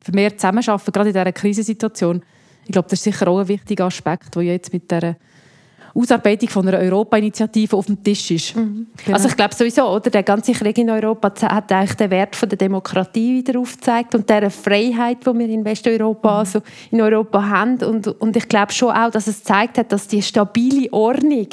vermehrt 0.00 0.40
zusammenarbeiten, 0.40 0.92
gerade 0.92 1.10
in 1.10 1.14
dieser 1.14 1.32
Krisensituation. 1.32 2.22
Ich 2.64 2.72
glaube, 2.72 2.88
das 2.88 2.98
ist 2.98 3.04
sicher 3.04 3.28
auch 3.28 3.38
ein 3.38 3.48
wichtiger 3.48 3.86
Aspekt, 3.86 4.34
der 4.34 4.42
jetzt 4.42 4.72
mit 4.72 4.90
dieser 4.90 5.16
Ausarbeitung 5.94 6.48
von 6.48 6.68
einer 6.68 6.78
Europa-Initiative 6.78 7.76
auf 7.76 7.86
dem 7.86 8.02
Tisch 8.02 8.30
ist. 8.30 8.56
Mhm. 8.56 8.86
Genau. 9.04 9.16
Also 9.16 9.28
ich 9.28 9.36
glaube 9.36 9.54
sowieso, 9.54 9.88
oder, 9.88 10.10
der 10.10 10.22
ganze 10.22 10.52
Krieg 10.52 10.78
in 10.78 10.90
Europa 10.90 11.32
hat 11.42 11.72
eigentlich 11.72 11.94
den 11.94 12.10
Wert 12.10 12.36
von 12.36 12.48
der 12.48 12.58
Demokratie 12.58 13.36
wieder 13.36 13.58
aufgezeigt 13.58 14.14
und 14.14 14.28
der 14.28 14.50
Freiheit, 14.50 15.18
die 15.26 15.38
wir 15.38 15.48
in 15.48 15.64
Westeuropa, 15.64 16.30
mhm. 16.30 16.38
also 16.38 16.62
in 16.90 17.00
Europa 17.00 17.48
haben. 17.48 17.82
Und, 17.82 18.06
und 18.06 18.36
ich 18.36 18.48
glaube 18.48 18.72
schon 18.72 18.90
auch, 18.90 19.10
dass 19.10 19.26
es 19.26 19.38
gezeigt 19.38 19.78
hat, 19.78 19.92
dass 19.92 20.08
die 20.08 20.22
stabile 20.22 20.92
Ordnung 20.92 21.48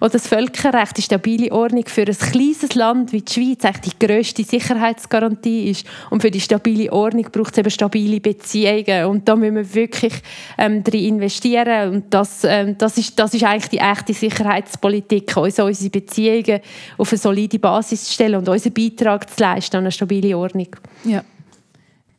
oder 0.00 0.10
das 0.10 0.26
Völkerrecht, 0.26 0.96
die 0.96 1.02
stabile 1.02 1.52
Ordnung 1.52 1.84
für 1.86 2.02
ein 2.02 2.16
kleines 2.16 2.74
Land 2.74 3.12
wie 3.12 3.22
die 3.22 3.32
Schweiz 3.32 3.64
eigentlich 3.64 3.94
die 3.94 4.06
grösste 4.06 4.44
Sicherheitsgarantie 4.44 5.70
ist. 5.70 5.86
Und 6.10 6.22
für 6.22 6.30
die 6.30 6.40
stabile 6.40 6.92
Ordnung 6.92 7.26
braucht 7.30 7.52
es 7.52 7.58
eben 7.58 7.70
stabile 7.70 8.20
Beziehungen. 8.20 9.06
Und 9.06 9.28
da 9.28 9.36
müssen 9.36 9.56
wir 9.56 9.74
wirklich 9.74 10.14
ähm, 10.58 10.82
drin 10.82 11.04
investieren. 11.04 11.94
Und 11.94 12.14
das, 12.14 12.44
ähm, 12.44 12.76
das, 12.78 12.98
ist, 12.98 13.18
das 13.18 13.34
ist 13.34 13.44
eigentlich 13.44 13.68
die 13.68 13.75
echte 13.78 14.12
Sicherheitspolitik, 14.12 15.36
uns 15.36 15.58
unsere 15.58 15.90
Beziehungen 15.90 16.60
auf 16.98 17.12
eine 17.12 17.18
solide 17.18 17.58
Basis 17.58 18.04
zu 18.04 18.12
stellen 18.14 18.36
und 18.36 18.48
unseren 18.48 18.72
Beitrag 18.72 19.28
zu 19.30 19.42
leisten 19.42 19.76
an 19.76 19.84
eine 19.84 19.92
stabile 19.92 20.36
Ordnung. 20.36 20.68
Ja. 21.04 21.24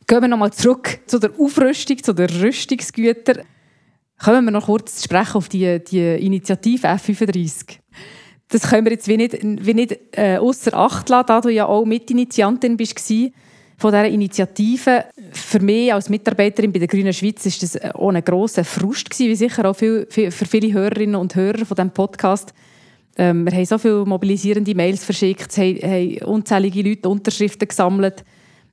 Gehen 0.06 0.22
wir 0.22 0.28
nochmal 0.28 0.52
zurück 0.52 1.00
zu 1.06 1.18
der 1.18 1.30
Aufrüstung, 1.38 2.02
zu 2.02 2.14
den 2.14 2.30
Rüstungsgütern. 2.30 3.42
Kommen 4.18 4.46
wir 4.46 4.50
noch 4.50 4.66
kurz 4.66 5.04
sprechen 5.04 5.36
auf 5.36 5.48
die, 5.48 5.82
die 5.84 6.16
Initiative 6.24 6.86
F35. 6.86 7.78
Das 8.48 8.62
können 8.62 8.86
wir 8.86 8.92
jetzt 8.92 9.06
wie 9.06 9.16
nicht, 9.16 9.38
wie 9.42 9.74
nicht 9.74 9.98
äh, 10.12 10.38
außer 10.38 10.72
Acht 10.74 11.08
lassen, 11.08 11.26
da 11.26 11.40
du 11.40 11.50
ja 11.50 11.66
auch 11.66 11.84
Mitinitiantin 11.84 12.76
bist 12.76 12.98
von 13.78 13.92
dieser 13.92 14.08
Initiative. 14.08 15.04
Für 15.30 15.60
mich 15.60 15.94
als 15.94 16.08
Mitarbeiterin 16.08 16.72
bei 16.72 16.80
der 16.80 16.88
Grünen 16.88 17.12
Schweiz 17.12 17.46
ist 17.46 17.62
das 17.62 17.80
auch 17.94 18.10
ein 18.10 18.24
grosser 18.24 18.64
Frust 18.64 19.08
gewesen, 19.08 19.30
wie 19.30 19.36
sicher 19.36 19.70
auch 19.70 19.74
für, 19.74 20.06
viele 20.10 20.72
Hörerinnen 20.72 21.14
und 21.14 21.34
Hörer 21.34 21.64
von 21.64 21.76
diesem 21.76 21.90
Podcast. 21.90 22.52
Ähm, 23.16 23.46
wir 23.46 23.52
haben 23.52 23.64
so 23.64 23.78
viele 23.78 24.04
mobilisierende 24.04 24.74
Mails 24.74 25.04
verschickt, 25.04 25.56
haben, 25.56 25.76
haben 25.76 26.18
unzählige 26.24 26.82
Leute 26.82 27.08
Unterschriften 27.08 27.68
gesammelt. 27.68 28.24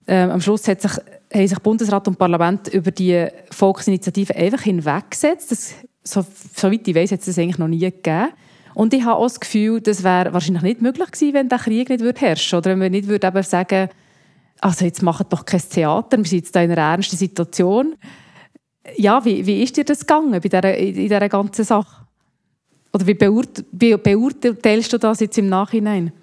Ähm, 0.08 0.32
am 0.32 0.42
Schluss 0.42 0.68
hat 0.68 0.82
sich, 0.82 0.92
haben 1.34 1.48
sich 1.48 1.60
Bundesrat 1.60 2.08
und 2.08 2.18
Parlament 2.18 2.68
über 2.70 2.90
die 2.90 3.28
Volksinitiative 3.52 4.36
einfach 4.36 4.62
hinweggesetzt. 4.64 5.52
Das, 5.52 5.76
so, 6.04 6.26
soweit 6.56 6.88
ich 6.88 6.96
weiß, 6.96 7.12
hat 7.12 7.20
es 7.20 7.26
das 7.28 7.38
eigentlich 7.38 7.60
noch 7.60 7.68
nie 7.68 7.80
gegeben. 7.80 8.30
Und 8.74 8.94
ich 8.94 9.04
habe 9.04 9.18
auch 9.18 9.24
das 9.24 9.40
Gefühl, 9.40 9.82
das 9.82 10.04
wäre 10.04 10.34
wahrscheinlich 10.34 10.64
nicht 10.64 10.82
möglich 10.82 11.12
gewesen, 11.12 11.34
wenn 11.34 11.50
der 11.50 11.60
Krieg 11.60 11.90
nicht 11.90 12.02
würde 12.02 12.20
herrschen 12.22 12.58
Oder 12.58 12.72
wenn 12.72 12.82
wir 12.82 12.90
nicht 12.90 13.08
würde 13.08 13.44
sagen 13.44 13.90
also 14.62 14.86
jetzt 14.86 15.02
macht 15.02 15.32
doch 15.32 15.46
kein 15.46 15.62
Theater, 15.62 16.18
wir 16.18 16.26
sind 16.26 16.40
jetzt 16.40 16.56
in 16.56 16.72
einer 16.72 16.78
ernsten 16.78 17.18
Situation. 17.18 17.96
ja, 18.98 19.24
wie, 19.26 19.46
wie 19.46 19.64
ist 19.64 19.78
dir 19.78 19.84
das 19.84 20.00
gegangen 20.02 20.32
bei 20.32 20.40
dieser, 20.40 20.78
in 20.78 20.94
dieser 20.94 21.28
ganzen 21.30 21.66
Sache? 21.66 22.06
Oder 22.94 23.08
wie, 23.08 23.20
wie 23.20 23.98
beurteilst 23.98 24.94
du 24.94 24.98
das 24.98 25.20
jetzt 25.20 25.38
im 25.38 25.50
Nachhinein? 25.50 26.14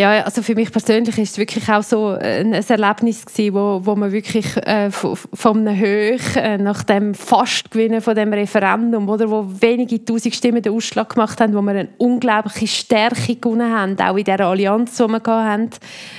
Ja, 0.00 0.22
also 0.22 0.42
für 0.42 0.54
mich 0.54 0.70
persönlich 0.70 1.18
ist 1.18 1.32
es 1.32 1.38
wirklich 1.38 1.68
auch 1.68 1.82
so 1.82 2.10
ein, 2.10 2.52
Erlebnis 2.52 3.26
gewesen, 3.26 3.54
wo, 3.54 3.80
wo 3.82 3.96
man 3.96 4.12
wirklich 4.12 4.56
äh, 4.58 4.92
von, 4.92 5.16
einem 5.44 5.76
Höch 5.76 6.36
äh, 6.36 6.56
nach 6.56 6.84
dem 6.84 7.14
Fastgewinnen 7.14 8.00
von 8.00 8.14
dem 8.14 8.32
Referendum, 8.32 9.08
oder, 9.08 9.28
wo 9.28 9.44
wenige 9.60 10.04
tausend 10.04 10.36
Stimmen 10.36 10.62
den 10.62 10.72
Ausschlag 10.72 11.12
gemacht 11.12 11.40
haben, 11.40 11.52
wo 11.52 11.62
wir 11.62 11.72
eine 11.72 11.88
unglaubliche 11.98 12.68
Stärke 12.68 13.34
gewonnen 13.34 13.72
haben, 13.72 13.98
auch 13.98 14.16
in 14.16 14.22
der 14.22 14.38
Allianz, 14.38 14.96
die 14.98 15.02
wir 15.02 15.20
hatten, 15.26 15.70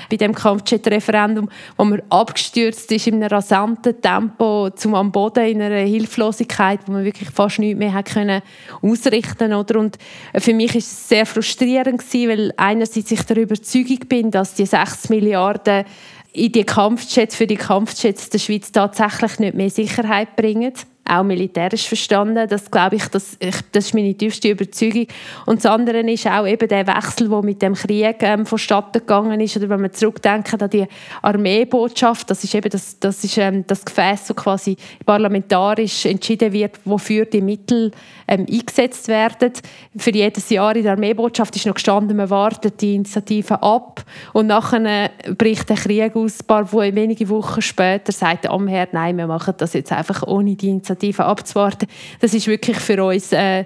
bei 0.10 0.18
dem 0.18 0.36
Kampfjet-Referendum, 0.36 1.48
wo 1.78 1.86
man 1.86 2.02
abgestürzt 2.10 2.92
ist 2.92 3.08
in 3.08 3.16
einem 3.16 3.30
rasanten 3.30 4.02
Tempo 4.02 4.72
zum 4.72 4.94
am 4.94 5.14
Boden 5.14 5.46
in 5.46 5.62
einer 5.62 5.86
Hilflosigkeit, 5.86 6.82
wo 6.86 6.92
man 6.92 7.06
wirklich 7.06 7.30
fast 7.30 7.60
nichts 7.60 7.80
mehr 7.80 8.04
können 8.04 8.42
ausrichten 8.82 9.54
oder? 9.54 9.80
Und 9.80 9.98
für 10.36 10.54
mich 10.54 10.76
ist 10.76 10.92
es 10.92 11.08
sehr 11.08 11.26
frustrierend 11.26 12.00
gewesen, 12.00 12.30
weil 12.30 12.54
einerseits 12.58 13.10
ich 13.10 13.24
darüber 13.24 13.56
Überzeugung 13.76 14.08
bin, 14.08 14.32
dass 14.32 14.54
die 14.54 14.66
6 14.66 15.10
Milliarden 15.10 15.86
in 16.32 16.52
die 16.52 16.64
Kampfjets 16.64 17.36
für 17.36 17.48
die 17.48 17.56
Kampfjets 17.56 18.30
der 18.30 18.40
Schweiz 18.40 18.72
tatsächlich 18.72 19.40
nicht 19.40 19.56
mehr 19.56 19.70
Sicherheit 19.70 20.36
bringen 20.36 20.74
auch 21.10 21.24
militärisch 21.24 21.88
verstanden. 21.88 22.48
Das 22.48 22.70
glaube 22.70 22.98
ich, 22.98 23.08
das, 23.08 23.38
das 23.40 23.86
ist 23.86 23.94
meine 23.94 24.14
tiefste 24.14 24.50
Überzeugung. 24.50 25.08
Und 25.46 25.58
das 25.58 25.66
andere 25.66 26.00
ist 26.00 26.28
auch 26.28 26.46
eben 26.46 26.68
der 26.68 26.88
Wechsel, 26.88 27.30
der 27.30 27.42
mit 27.42 27.62
dem 27.62 27.74
Krieg 27.74 28.18
ähm, 28.22 28.46
vonstatten 28.46 29.00
gegangen 29.00 29.40
ist. 29.42 29.58
Oder 29.58 29.70
wenn 29.70 29.82
wir 29.82 29.92
zurückdenken 29.92 30.62
an 30.62 30.70
die 30.70 30.86
Armeebotschaft, 31.22 32.30
das 32.30 32.44
ist 32.44 32.54
eben 32.54 32.70
das, 32.70 33.00
das, 33.00 33.24
ist, 33.24 33.38
ähm, 33.38 33.66
das 33.66 33.84
Gefäß, 33.84 34.30
wo 34.30 34.34
quasi 34.36 34.78
parlamentarisch 35.06 36.06
entschieden 36.06 36.54
wird, 36.54 36.80
wofür 36.86 37.26
die 37.26 37.42
Mittel 37.42 37.92
ähm, 38.30 38.46
eingesetzt 38.50 39.08
werden. 39.08 39.52
Für 39.98 40.12
jedes 40.12 40.50
Jahr 40.50 40.76
in 40.76 40.84
der 40.84 40.92
Armeebotschaft 40.94 41.56
ist 41.56 41.66
noch 41.66 41.74
gestanden, 41.74 42.16
man 42.16 42.30
wartet 42.30 42.80
die 42.80 42.94
Initiative 42.96 43.62
ab 43.64 44.06
und 44.34 44.48
nachher 44.48 45.10
bricht 45.36 45.68
der 45.70 45.78
Krieg 45.78 46.16
aus. 46.16 46.40
Ein 46.42 46.48
paar 46.48 46.72
wenige 46.72 47.28
Wochen 47.30 47.62
später 47.62 48.12
sagt 48.12 48.44
der 48.44 48.52
Amherd, 48.52 48.94
nein, 48.94 49.18
wir 49.18 49.26
machen 49.26 49.56
das 49.58 49.74
jetzt 49.74 49.92
einfach 49.92 50.22
ohne 50.28 50.56
die 50.56 50.70
Initiative 50.70 51.26
abzuwarten. 51.26 51.88
Das 52.22 52.36
ist 52.36 52.48
wirklich 52.48 52.78
für 52.78 53.04
uns 53.04 53.32
äh, 53.32 53.66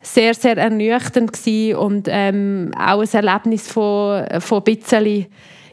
sehr, 0.00 0.34
sehr 0.34 0.56
ernüchternd 0.56 1.32
gewesen 1.32 1.76
und 1.76 2.08
ähm, 2.10 2.72
auch 2.76 3.02
ein 3.02 3.08
Erlebnis 3.12 3.68
von, 3.68 4.24
von 4.40 4.58
ein 4.58 4.64
bisschen 4.64 5.26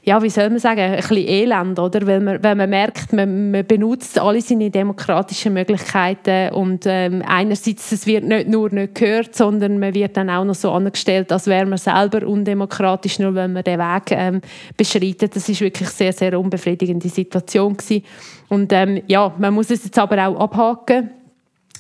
ja, 0.10 0.20
wie 0.24 0.30
soll 0.32 0.50
man 0.50 0.58
sagen, 0.58 0.80
ein 0.80 0.96
bisschen 0.96 1.18
Elend, 1.18 1.78
oder? 1.78 2.08
Weil 2.08 2.20
man, 2.20 2.42
wenn 2.42 2.58
man 2.58 2.68
merkt, 2.68 3.14
man, 3.14 3.52
man 3.52 3.64
benutzt 3.64 4.18
alle 4.18 4.42
seine 4.42 4.72
demokratischen 4.72 5.54
Möglichkeiten 5.54 6.52
und 6.56 6.86
ähm, 6.88 7.22
einerseits, 7.28 7.92
es 7.92 8.08
wird 8.08 8.24
nicht 8.24 8.48
nur 8.48 8.72
nicht 8.72 8.96
gehört, 8.96 9.36
sondern 9.36 9.78
man 9.78 9.94
wird 9.94 10.18
dann 10.18 10.32
auch 10.32 10.44
noch 10.44 10.56
so 10.56 10.72
angestellt, 10.72 11.32
als 11.32 11.46
wäre 11.46 11.68
man 11.68 11.78
selber 11.78 12.26
undemokratisch, 12.26 13.20
nur 13.20 13.36
wenn 13.36 13.54
man 13.54 13.64
den 13.64 13.78
Weg 13.78 14.04
ähm, 14.10 14.42
beschreitet. 14.76 15.36
Das 15.36 15.48
ist 15.48 15.62
wirklich 15.62 15.90
sehr, 15.90 16.12
sehr 16.12 16.40
unbefriedigende 16.40 17.08
Situation 17.08 17.78
gewesen. 17.78 18.04
Und 18.48 18.74
ähm, 18.74 19.04
ja, 19.06 19.32
man 19.38 19.54
muss 19.54 19.70
es 19.70 19.84
jetzt 19.84 20.00
aber 20.00 20.28
auch 20.28 20.40
abhaken 20.40 21.12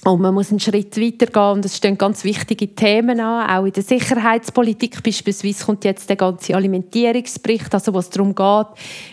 und 0.05 0.21
man 0.21 0.33
muss 0.33 0.49
einen 0.49 0.62
Schritt 0.62 0.95
weitergehen. 0.97 1.51
Und 1.53 1.65
es 1.65 1.75
stehen 1.75 1.97
ganz 1.97 2.23
wichtige 2.23 2.73
Themen 2.73 3.19
an, 3.19 3.49
auch 3.49 3.65
in 3.65 3.73
der 3.73 3.83
Sicherheitspolitik. 3.83 5.03
Beispielsweise 5.03 5.65
kommt 5.65 5.83
jetzt 5.83 6.07
der 6.09 6.15
ganze 6.15 6.55
Alimentierungsbericht, 6.55 7.73
also 7.73 7.93
was 7.93 8.09
darum 8.09 8.33
geht, 8.33 8.67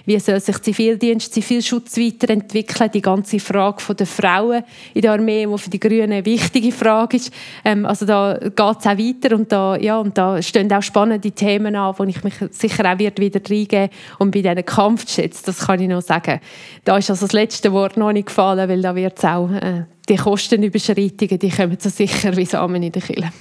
wie 0.05 0.19
soll 0.21 0.39
sich 0.39 0.63
Zivildienst, 0.63 1.35
Zivilschutz 1.35 1.97
weiterentwickeln, 1.97 2.91
die 2.93 3.03
ganze 3.03 3.41
Frage 3.41 3.95
der 3.97 4.07
Frauen 4.07 4.63
in 4.95 5.03
der 5.03 5.13
Armee, 5.13 5.45
die 5.45 5.59
für 5.59 5.71
die 5.71 5.81
Grünen 5.81 6.13
eine 6.13 6.25
wichtige 6.25 6.71
Frage 6.71 7.17
ist. 7.17 7.33
Ähm, 7.65 7.85
also 7.85 8.07
da 8.07 8.39
geht 8.39 8.57
es 8.57 8.87
auch 8.87 8.99
weiter. 8.99 9.35
Und 9.35 9.51
da, 9.51 9.77
ja, 9.77 9.99
und 9.99 10.17
da 10.17 10.41
stehen 10.41 10.73
auch 10.73 10.83
spannende 10.83 11.33
Themen 11.33 11.75
an, 11.75 11.95
wo 11.99 12.05
ich 12.05 12.23
mich 12.23 12.35
sicher 12.51 12.93
auch 12.93 12.99
wieder 12.99 13.21
reingeben. 13.21 13.91
Und 14.21 14.31
bei 14.31 14.41
diesen 14.41 14.65
Kampfjets, 14.65 15.43
das 15.43 15.67
kann 15.67 15.81
ich 15.81 15.89
noch 15.89 16.03
sagen, 16.03 16.41
da 16.85 16.97
ist 16.97 17.11
also 17.11 17.27
das 17.27 17.33
letzte 17.33 17.73
Wort 17.73 17.97
noch 17.97 18.13
nicht 18.13 18.27
gefallen, 18.27 18.69
weil 18.69 18.83
da 18.83 18.95
wird 18.95 19.19
es 19.19 19.25
auch 19.25 19.51
äh, 19.51 19.83
die 20.09 20.17
Kostenüberschreitungen, 20.17 21.39
die 21.39 21.51
kommen 21.51 21.77
so 21.81 21.89
sicher 21.89 22.37
wie 22.37 22.47
Samen 22.47 22.83
in 22.83 22.93
der 22.93 23.03
Kille. 23.03 23.33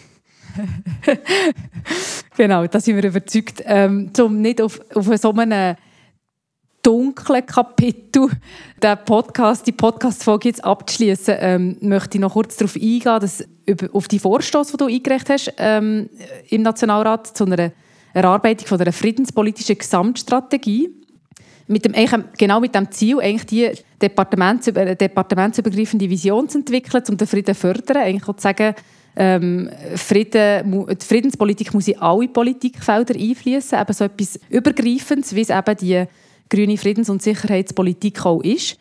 genau, 2.37 2.65
da 2.67 2.79
sind 2.79 2.95
wir 2.95 3.03
überzeugt. 3.03 3.61
Ähm, 3.65 4.11
um 4.19 4.41
nicht 4.41 4.61
auf, 4.61 4.79
auf 4.93 5.05
so 5.17 5.31
einem 5.33 5.75
dunklen 6.81 7.45
Kapitel 7.45 8.29
den 8.81 8.97
Podcast, 9.05 9.65
die 9.65 9.71
Podcast-Folge 9.71 10.49
jetzt 10.49 10.63
abzuschließen, 10.63 11.35
ähm, 11.39 11.77
möchte 11.81 12.17
ich 12.17 12.21
noch 12.21 12.33
kurz 12.33 12.57
darauf 12.57 12.75
eingehen, 12.75 13.19
dass 13.19 13.43
über, 13.65 13.89
auf 13.93 14.07
die 14.07 14.19
Vorstoß, 14.19 14.71
die 14.71 14.77
du 14.77 14.85
eingereicht 14.85 15.29
hast 15.29 15.53
ähm, 15.57 16.09
im 16.49 16.61
Nationalrat 16.61 17.35
zu 17.35 17.45
einer 17.45 17.71
Erarbeitung 18.13 18.67
von 18.67 18.79
einer 18.79 18.93
friedenspolitischen 18.93 19.77
Gesamtstrategie 19.77 20.89
mit 21.67 21.85
dem, 21.85 21.93
genau 22.37 22.59
mit 22.59 22.75
dem 22.75 22.91
Ziel, 22.91 23.19
eigentlich 23.19 23.45
die 23.45 23.71
Departements, 24.01 24.65
departementsübergreifende 24.65 26.09
Vision 26.09 26.47
zu 26.47 26.59
entwickeln, 26.59 27.03
um 27.09 27.17
den 27.17 27.27
Frieden 27.27 27.55
zu 27.55 27.59
fördern. 27.59 27.97
Eigentlich 27.97 28.27
auch 28.27 28.35
zu 28.35 28.43
sagen, 28.43 28.75
ähm, 29.15 29.69
Frieden, 29.95 30.87
die 30.87 31.05
Friedenspolitik 31.05 31.73
muss 31.73 31.87
in 31.87 31.99
alle 31.99 32.27
Politikfelder 32.27 33.15
einfließen, 33.15 33.79
eben 33.79 33.93
so 33.93 34.03
etwas 34.03 34.39
Übergreifendes, 34.49 35.33
wie 35.33 35.41
es 35.41 35.49
eben 35.49 35.77
die 35.77 36.05
grüne 36.49 36.77
Friedens- 36.77 37.09
und 37.09 37.21
Sicherheitspolitik 37.21 38.25
auch 38.25 38.43
ist. 38.43 38.77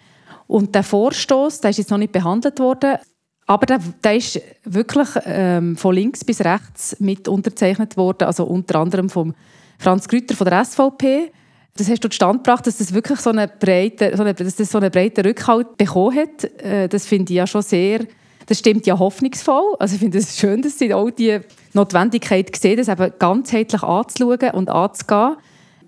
Und 0.46 0.74
der 0.74 0.82
Vorstoß, 0.82 1.60
der 1.60 1.70
ist 1.70 1.78
jetzt 1.78 1.90
noch 1.90 1.98
nicht 1.98 2.12
behandelt 2.12 2.58
worden, 2.58 2.98
aber 3.46 3.66
der, 3.66 3.80
der 4.02 4.16
ist 4.16 4.40
wirklich 4.64 5.08
ähm, 5.24 5.76
von 5.76 5.94
links 5.94 6.24
bis 6.24 6.40
rechts 6.40 6.96
mit 6.98 7.28
unterzeichnet 7.28 7.96
worden, 7.96 8.24
also 8.24 8.44
unter 8.44 8.80
anderem 8.80 9.08
von 9.08 9.34
Franz 9.78 10.08
Grüter 10.08 10.34
von 10.34 10.46
der 10.46 10.64
SVP, 10.64 11.30
das 11.76 11.90
hast 11.90 12.04
du 12.04 12.08
zustande 12.08 12.38
gebracht, 12.38 12.66
dass 12.66 12.78
das 12.78 12.94
wirklich 12.94 13.20
so 13.20 13.30
eine 13.30 13.48
breite, 13.48 14.16
so 14.16 14.22
eine, 14.22 14.32
dass 14.32 14.56
das 14.56 14.70
so 14.70 14.78
einen 14.78 14.90
breiten 14.90 15.26
Rückhalt 15.26 15.76
bekommen 15.76 16.16
hat. 16.16 16.44
Äh, 16.62 16.88
das 16.88 17.06
finde 17.06 17.32
ich 17.32 17.36
ja 17.36 17.46
schon 17.46 17.62
sehr, 17.62 18.06
das 18.46 18.60
stimmt 18.60 18.86
ja 18.86 18.98
hoffnungsvoll. 18.98 19.74
Also 19.78 19.94
ich 19.94 20.00
finde 20.00 20.18
es 20.18 20.38
schön, 20.38 20.62
dass 20.62 20.78
sie 20.78 20.94
auch 20.94 21.10
die 21.10 21.40
Notwendigkeit 21.72 22.54
sehen, 22.54 22.76
das 22.76 22.88
eben 22.88 23.12
ganzheitlich 23.18 23.82
anzuschauen 23.82 24.50
und 24.52 24.70
anzugehen. 24.70 25.36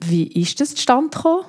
Wie 0.05 0.27
ist 0.27 0.61
das 0.61 0.75
zustande 0.75 1.11
gekommen? 1.11 1.45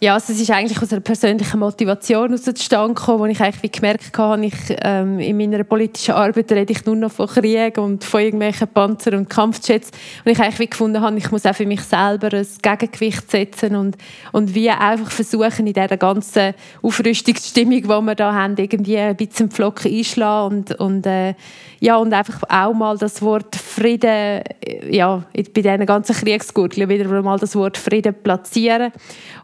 Ja, 0.00 0.14
also 0.14 0.32
es 0.32 0.40
ist 0.40 0.52
eigentlich 0.52 0.80
aus 0.80 0.92
einer 0.92 1.00
persönlichen 1.00 1.58
Motivation 1.58 2.38
zustande 2.38 2.94
gekommen, 2.94 3.18
wo 3.18 3.26
ich 3.26 3.40
eigentlich 3.40 3.72
gemerkt 3.72 4.16
habe, 4.16 4.46
ich, 4.46 4.54
ähm, 4.82 5.18
in 5.18 5.36
meiner 5.36 5.64
politischen 5.64 6.14
Arbeit 6.14 6.52
rede 6.52 6.72
ich 6.72 6.86
nur 6.86 6.94
noch 6.94 7.10
von 7.10 7.26
Krieg 7.26 7.76
und 7.78 8.04
von 8.04 8.20
irgendwelchen 8.20 8.68
Panzer 8.68 9.14
und 9.14 9.28
Kampfjets 9.28 9.90
und 10.24 10.30
ich 10.30 10.38
eigentlich 10.38 10.70
gefunden 10.70 11.00
habe, 11.00 11.18
ich 11.18 11.28
muss 11.32 11.44
auch 11.46 11.54
für 11.54 11.66
mich 11.66 11.80
selber 11.80 12.32
ein 12.32 12.46
Gegengewicht 12.62 13.28
setzen 13.28 13.74
und, 13.74 13.96
und 14.30 14.54
wie 14.54 14.70
einfach 14.70 15.10
versuchen, 15.10 15.66
in 15.66 15.72
dieser 15.72 15.96
ganzen 15.96 16.54
Aufrüstungsstimmung, 16.80 17.82
die 17.82 17.88
wir 17.88 18.14
da 18.14 18.32
haben, 18.32 18.54
irgendwie 18.56 18.98
ein 18.98 19.16
bisschen 19.16 19.50
Flocken 19.50 19.92
einschlagen 19.92 20.58
und, 20.58 20.78
und 20.78 21.06
äh, 21.06 21.34
ja, 21.80 21.96
und 21.96 22.12
einfach 22.12 22.42
auch 22.48 22.72
mal 22.72 22.96
das 22.98 23.22
Wort 23.22 23.54
Frieden, 23.56 24.42
ja, 24.90 25.24
bei 25.32 25.42
diesen 25.42 25.86
ganzen 25.86 26.14
Kriegsgurgeln 26.14 26.88
wieder 26.88 27.22
mal 27.22 27.38
das 27.38 27.54
Wort 27.54 27.76
Frieden 27.76 28.14
platzieren. 28.22 28.92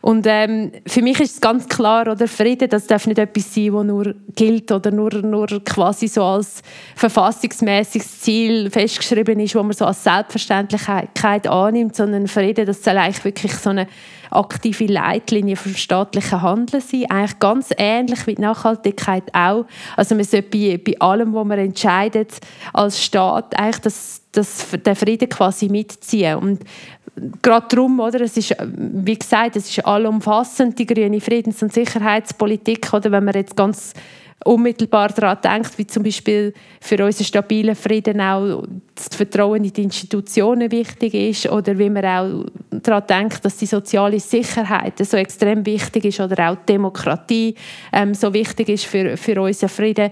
Und 0.00 0.26
ähm, 0.44 0.72
für 0.86 1.02
mich 1.02 1.20
ist 1.20 1.34
es 1.34 1.40
ganz 1.40 1.68
klar, 1.68 2.08
oder? 2.10 2.28
Frieden, 2.28 2.68
das 2.68 2.86
darf 2.86 3.06
nicht 3.06 3.18
etwas 3.18 3.54
sein, 3.54 3.72
das 3.72 3.84
nur 3.84 4.14
gilt 4.34 4.70
oder 4.70 4.90
nur, 4.90 5.12
nur 5.14 5.46
quasi 5.64 6.08
so 6.08 6.22
als 6.22 6.62
verfassungsmäßiges 6.96 8.20
Ziel 8.20 8.70
festgeschrieben 8.70 9.40
ist, 9.40 9.54
wo 9.54 9.62
man 9.62 9.72
so 9.72 9.84
als 9.84 10.04
Selbstverständlichkeit 10.04 11.46
annimmt, 11.46 11.96
sondern 11.96 12.28
Frieden, 12.28 12.66
das 12.66 12.82
soll 12.82 12.98
eigentlich 12.98 13.24
wirklich 13.24 13.54
so 13.54 13.70
eine 13.70 13.86
aktive 14.30 14.86
Leitlinie 14.86 15.56
für 15.56 15.70
staatliche 15.70 16.42
Handeln 16.42 16.82
sein. 16.82 17.10
Eigentlich 17.10 17.38
ganz 17.38 17.70
ähnlich 17.76 18.26
wie 18.26 18.34
die 18.34 18.42
Nachhaltigkeit 18.42 19.24
auch. 19.32 19.64
Also 19.96 20.14
man 20.14 20.24
sollte 20.24 20.48
bei, 20.48 20.78
bei 20.78 20.98
allem, 21.00 21.34
was 21.34 21.46
man 21.46 21.58
entscheidet 21.58 22.38
als 22.72 23.02
Staat, 23.02 23.58
eigentlich 23.58 23.80
das, 23.80 24.22
das, 24.32 24.66
den 24.70 24.96
Frieden 24.96 25.28
quasi 25.28 25.68
mitziehen. 25.68 26.36
Und 26.36 26.60
gerade 27.42 27.66
darum, 27.68 28.00
oder, 28.00 28.20
es 28.20 28.36
ist, 28.36 28.56
wie 28.66 29.18
gesagt, 29.18 29.56
es 29.56 29.68
ist 29.68 29.86
allumfassend, 29.86 30.78
die 30.78 30.86
grüne 30.86 31.20
Friedens- 31.20 31.62
und 31.62 31.72
Sicherheitspolitik, 31.72 32.92
oder, 32.92 33.12
wenn 33.12 33.24
man 33.24 33.34
jetzt 33.34 33.56
ganz 33.56 33.94
unmittelbar 34.44 35.08
daran 35.08 35.38
denkt, 35.42 35.76
wie 35.78 35.86
zum 35.86 36.02
Beispiel 36.02 36.52
für 36.80 37.04
unseren 37.04 37.24
stabilen 37.24 37.74
Frieden 37.74 38.20
auch 38.20 38.62
das 38.94 39.08
Vertrauen 39.16 39.64
in 39.64 39.72
die 39.72 39.82
Institutionen 39.82 40.70
wichtig 40.70 41.14
ist 41.14 41.50
oder 41.50 41.76
wie 41.78 41.90
man 41.90 42.04
auch 42.04 42.44
daran 42.70 43.06
denkt, 43.08 43.44
dass 43.44 43.56
die 43.56 43.66
soziale 43.66 44.20
Sicherheit 44.20 44.98
so 44.98 45.16
extrem 45.16 45.64
wichtig 45.64 46.04
ist 46.04 46.20
oder 46.20 46.50
auch 46.50 46.56
die 46.56 46.72
Demokratie 46.72 47.54
ähm, 47.92 48.14
so 48.14 48.32
wichtig 48.32 48.68
ist 48.68 48.84
für, 48.84 49.16
für 49.16 49.40
unseren 49.40 49.68
Frieden 49.68 50.10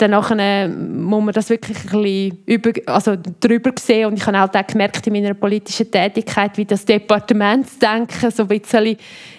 dann 0.00 0.12
nachher 0.12 0.68
muss 0.68 1.22
man 1.22 1.34
das 1.34 1.50
wirklich 1.50 1.76
ein 1.78 2.02
bisschen 2.02 2.38
über, 2.46 2.70
also 2.86 3.16
drüber 3.38 3.72
sehen 3.78 4.06
und 4.06 4.14
ich 4.16 4.26
habe 4.26 4.38
halt 4.38 4.56
auch 4.56 4.66
gemerkt 4.66 5.06
in 5.06 5.12
meiner 5.12 5.34
politischen 5.34 5.90
Tätigkeit, 5.90 6.56
wie 6.56 6.64
das 6.64 6.84
Departementsdenken 6.86 8.30
so 8.30 8.44
ein 8.44 8.48
bisschen 8.48 8.96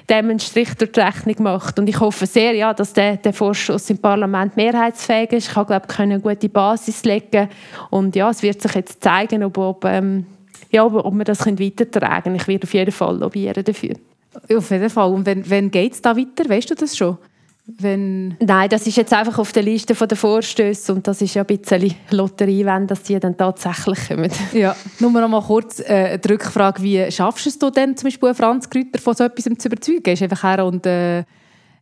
dem 0.09 0.29
einen 0.29 0.39
Strich 0.39 0.73
durch 0.75 0.91
die 0.91 0.99
Rechnung 0.99 1.35
macht 1.39 1.79
und 1.79 1.89
ich 1.89 1.99
hoffe 1.99 2.27
sehr, 2.27 2.53
ja, 2.53 2.73
dass 2.73 2.93
der, 2.93 3.17
der 3.17 3.33
Vorschuss 3.33 3.89
im 3.89 3.97
Parlament 3.97 4.55
mehrheitsfähig 4.55 5.31
ist. 5.31 5.49
Ich 5.49 5.55
habe, 5.55 5.67
glaube 5.67 5.87
ich, 5.89 5.99
eine 5.99 6.19
gute 6.19 6.49
Basis 6.49 7.03
legen 7.05 7.49
und 7.89 8.15
ja, 8.15 8.29
es 8.29 8.43
wird 8.43 8.61
sich 8.61 8.75
jetzt 8.75 9.01
zeigen, 9.01 9.43
ob, 9.43 9.57
ob, 9.57 9.85
ähm, 9.85 10.25
ja, 10.71 10.85
ob, 10.85 10.93
ob 10.93 11.13
wir 11.15 11.23
das 11.23 11.45
weitertragen 11.45 12.23
können. 12.23 12.35
Ich 12.35 12.47
werde 12.47 12.63
auf 12.67 12.73
jeden 12.73 12.91
Fall 12.91 13.17
lobbyieren 13.17 13.63
dafür. 13.63 13.95
Auf 14.55 14.69
jeden 14.69 14.89
Fall. 14.89 15.11
Und 15.11 15.25
wenn, 15.25 15.49
wenn 15.49 15.71
geht 15.71 15.93
es 15.93 16.01
da 16.01 16.15
weiter? 16.15 16.47
Weißt 16.47 16.69
du 16.69 16.75
das 16.75 16.95
schon? 16.95 17.17
Wenn 17.79 18.35
Nein, 18.39 18.69
das 18.69 18.87
ist 18.87 18.97
jetzt 18.97 19.13
einfach 19.13 19.37
auf 19.37 19.51
der 19.51 19.63
Liste 19.63 19.93
der 19.93 20.17
Vorstöße 20.17 20.93
und 20.93 21.07
das 21.07 21.21
ist 21.21 21.33
ja 21.33 21.43
ein 21.43 21.57
bisschen 21.57 21.93
Lotterie, 22.09 22.65
wenn 22.65 22.87
das 22.87 23.03
die 23.03 23.19
dann 23.19 23.37
tatsächlich 23.37 24.07
kommen. 24.07 24.31
Ja, 24.53 24.75
nur 24.99 25.11
noch 25.11 25.27
mal 25.27 25.41
kurz 25.41 25.79
äh, 25.79 26.17
die 26.17 26.27
Rückfrage, 26.29 26.81
wie 26.81 27.11
schaffst 27.11 27.45
du 27.61 27.67
es 27.67 27.73
denn 27.73 27.95
zum 27.95 28.07
Beispiel 28.07 28.33
Franz 28.33 28.69
Grüter 28.69 28.99
von 28.99 29.15
so 29.15 29.23
etwas 29.23 29.45
zu 29.57 29.67
überzeugen? 29.67 30.03
Gehst 30.03 30.21
du 30.21 30.25
einfach 30.25 30.43
her 30.43 30.65
und 30.65 30.85
äh, 30.85 31.23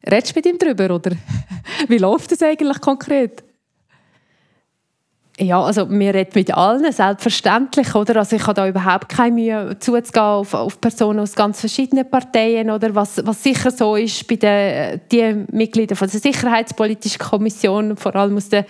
redest 0.09 0.35
mit 0.35 0.45
ihm 0.45 0.57
darüber 0.57 0.95
oder 0.95 1.11
wie 1.87 1.97
läuft 1.97 2.31
das 2.31 2.41
eigentlich 2.41 2.79
konkret? 2.81 3.43
Ja, 5.41 5.61
also 5.63 5.89
wir 5.89 6.13
reden 6.13 6.31
mit 6.35 6.53
allen, 6.53 6.91
selbstverständlich, 6.91 7.95
oder? 7.95 8.17
Also 8.17 8.35
ich 8.35 8.43
habe 8.43 8.55
da 8.55 8.67
überhaupt 8.67 9.07
keine 9.07 9.31
Mühe 9.33 9.77
zuzugehen 9.79 10.25
auf, 10.25 10.53
auf 10.53 10.81
Personen 10.81 11.21
aus 11.21 11.33
ganz 11.33 11.61
verschiedenen 11.61 12.09
Parteien, 12.09 12.69
oder? 12.69 12.93
Was, 12.93 13.25
was 13.25 13.41
sicher 13.41 13.71
so 13.71 13.95
ist 13.95 14.27
bei 14.27 14.35
den 14.35 14.99
die 15.09 15.45
Mitgliedern 15.55 15.95
von 15.95 16.09
der 16.09 16.19
Sicherheitspolitischen 16.19 17.19
Kommission, 17.19 17.95
vor 17.95 18.13
allem 18.17 18.35
aus 18.35 18.49
der 18.49 18.65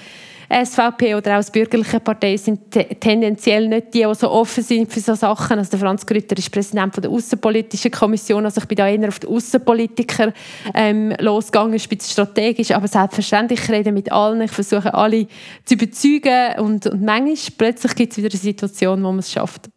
SVP 0.49 1.13
oder 1.13 1.37
auch 1.37 1.43
die 1.43 1.51
bürgerliche 1.51 1.99
Partei 1.99 2.35
sind 2.35 2.71
tendenziell 2.71 3.67
nicht 3.67 3.93
die, 3.93 4.03
die 4.03 4.15
so 4.15 4.31
offen 4.31 4.63
sind 4.63 4.91
für 4.91 4.99
solche 4.99 5.19
Sachen. 5.19 5.59
Also 5.59 5.71
der 5.71 5.79
Franz 5.79 6.05
Grütter 6.05 6.35
ist 6.37 6.51
Präsident 6.51 6.93
von 6.93 7.03
der 7.03 7.11
Außenpolitischen 7.11 7.91
Kommission, 7.91 8.45
also 8.45 8.59
ich 8.59 8.67
bin 8.67 8.75
da 8.77 8.87
eher 8.87 9.07
auf 9.07 9.19
die 9.19 9.27
Außenpolitiker 9.27 10.33
ähm, 10.73 11.13
losgegangen, 11.19 11.73
ist 11.73 11.91
ein 11.91 11.99
strategisch, 11.99 12.71
aber 12.71 12.87
selbstverständlich 12.87 13.59
ich 13.61 13.69
rede 13.69 13.91
mit 13.91 14.11
allen, 14.11 14.41
ich 14.41 14.51
versuche 14.51 14.93
alle 14.93 15.27
zu 15.65 15.75
überzeugen 15.75 16.59
und, 16.59 16.87
und 16.87 17.03
manchmal 17.03 17.35
plötzlich 17.57 17.95
gibt 17.95 18.13
es 18.13 18.17
wieder 18.17 18.29
eine 18.29 18.39
Situation, 18.39 19.03
wo 19.03 19.09
man 19.09 19.19
es 19.19 19.31
schafft. 19.31 19.69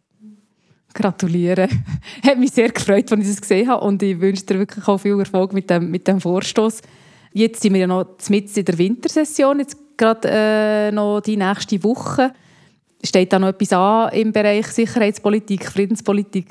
Gratuliere. 0.93 1.67
Hat 2.25 2.37
mich 2.37 2.51
sehr 2.51 2.69
gefreut, 2.69 3.11
als 3.11 3.21
ich 3.21 3.27
das 3.27 3.41
gesehen 3.41 3.67
habe 3.67 3.83
und 3.85 4.01
ich 4.01 4.19
wünsche 4.19 4.45
dir 4.45 4.59
wirklich 4.59 4.87
auch 4.87 4.97
viel 4.97 5.19
Erfolg 5.19 5.53
mit 5.53 5.69
dem, 5.69 5.91
mit 5.91 6.07
dem 6.07 6.21
Vorstoß. 6.21 6.81
Jetzt 7.33 7.63
sind 7.63 7.73
wir 7.73 7.81
ja 7.81 7.87
noch 7.87 8.05
mitten 8.29 8.59
in 8.59 8.65
der 8.65 8.77
Wintersession. 8.77 9.59
Jetzt 9.59 9.77
gerade 9.97 10.29
äh, 10.29 10.91
noch 10.91 11.21
die 11.21 11.37
nächste 11.37 11.83
Woche. 11.83 12.33
Steht 13.03 13.33
da 13.33 13.39
noch 13.39 13.49
etwas 13.49 13.73
an 13.73 14.09
im 14.13 14.31
Bereich 14.31 14.67
Sicherheitspolitik, 14.67 15.65
Friedenspolitik? 15.65 16.47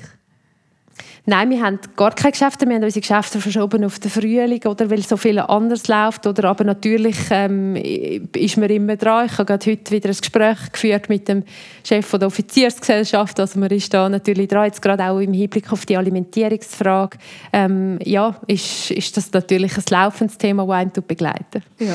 Nein, 1.25 1.51
wir 1.51 1.63
haben 1.63 1.79
gar 1.95 2.13
keine 2.13 2.33
Geschäfte. 2.33 2.67
Wir 2.67 2.75
haben 2.75 2.83
unsere 2.83 3.01
Geschäfte 3.01 3.41
verschoben 3.41 3.85
auf 3.85 4.01
den 4.01 4.11
Frühling, 4.11 4.61
oder 4.65 4.91
weil 4.91 5.03
so 5.03 5.17
viel 5.17 5.39
anders 5.39 5.87
läuft. 5.87 6.27
Oder 6.27 6.49
aber 6.49 6.65
natürlich 6.65 7.17
ähm, 7.31 7.77
ist 7.77 8.57
man 8.57 8.69
immer 8.71 8.97
dran. 8.97 9.27
Ich 9.27 9.39
habe 9.39 9.45
gerade 9.45 9.71
heute 9.71 9.91
wieder 9.93 10.09
ein 10.09 10.17
Gespräch 10.17 10.73
geführt 10.73 11.09
mit 11.09 11.29
dem 11.29 11.45
Chef 11.85 12.11
der 12.11 12.27
Offiziersgesellschaft. 12.27 13.39
Also 13.39 13.61
man 13.61 13.71
ist 13.71 13.95
da 13.95 14.09
natürlich 14.09 14.49
dran, 14.49 14.65
jetzt 14.65 14.83
gerade 14.83 15.05
auch 15.05 15.21
im 15.21 15.33
Hinblick 15.33 15.73
auf 15.73 15.87
die 15.87 15.97
Alimentierungsfrage. 15.97 17.19
Ähm, 17.53 18.01
ja, 18.05 18.35
ist, 18.49 18.91
ist 18.91 19.17
das 19.17 19.33
natürlich 19.33 19.77
ein 19.77 19.85
laufendes 19.91 20.39
Thema, 20.39 20.67
das 20.67 20.75
einen 20.75 21.07
begleitet. 21.07 21.63
Ja. 21.79 21.95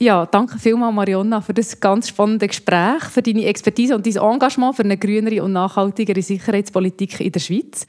Ja, 0.00 0.26
danke 0.26 0.58
vielmals, 0.58 0.94
Marionna, 0.94 1.40
für 1.40 1.54
das 1.54 1.80
ganz 1.80 2.08
spannende 2.08 2.46
Gespräch, 2.46 3.02
für 3.10 3.20
deine 3.20 3.44
Expertise 3.46 3.96
und 3.96 4.06
dein 4.06 4.16
Engagement 4.16 4.76
für 4.76 4.84
eine 4.84 4.96
grünere 4.96 5.42
und 5.42 5.52
nachhaltigere 5.52 6.22
Sicherheitspolitik 6.22 7.20
in 7.20 7.32
der 7.32 7.40
Schweiz. 7.40 7.86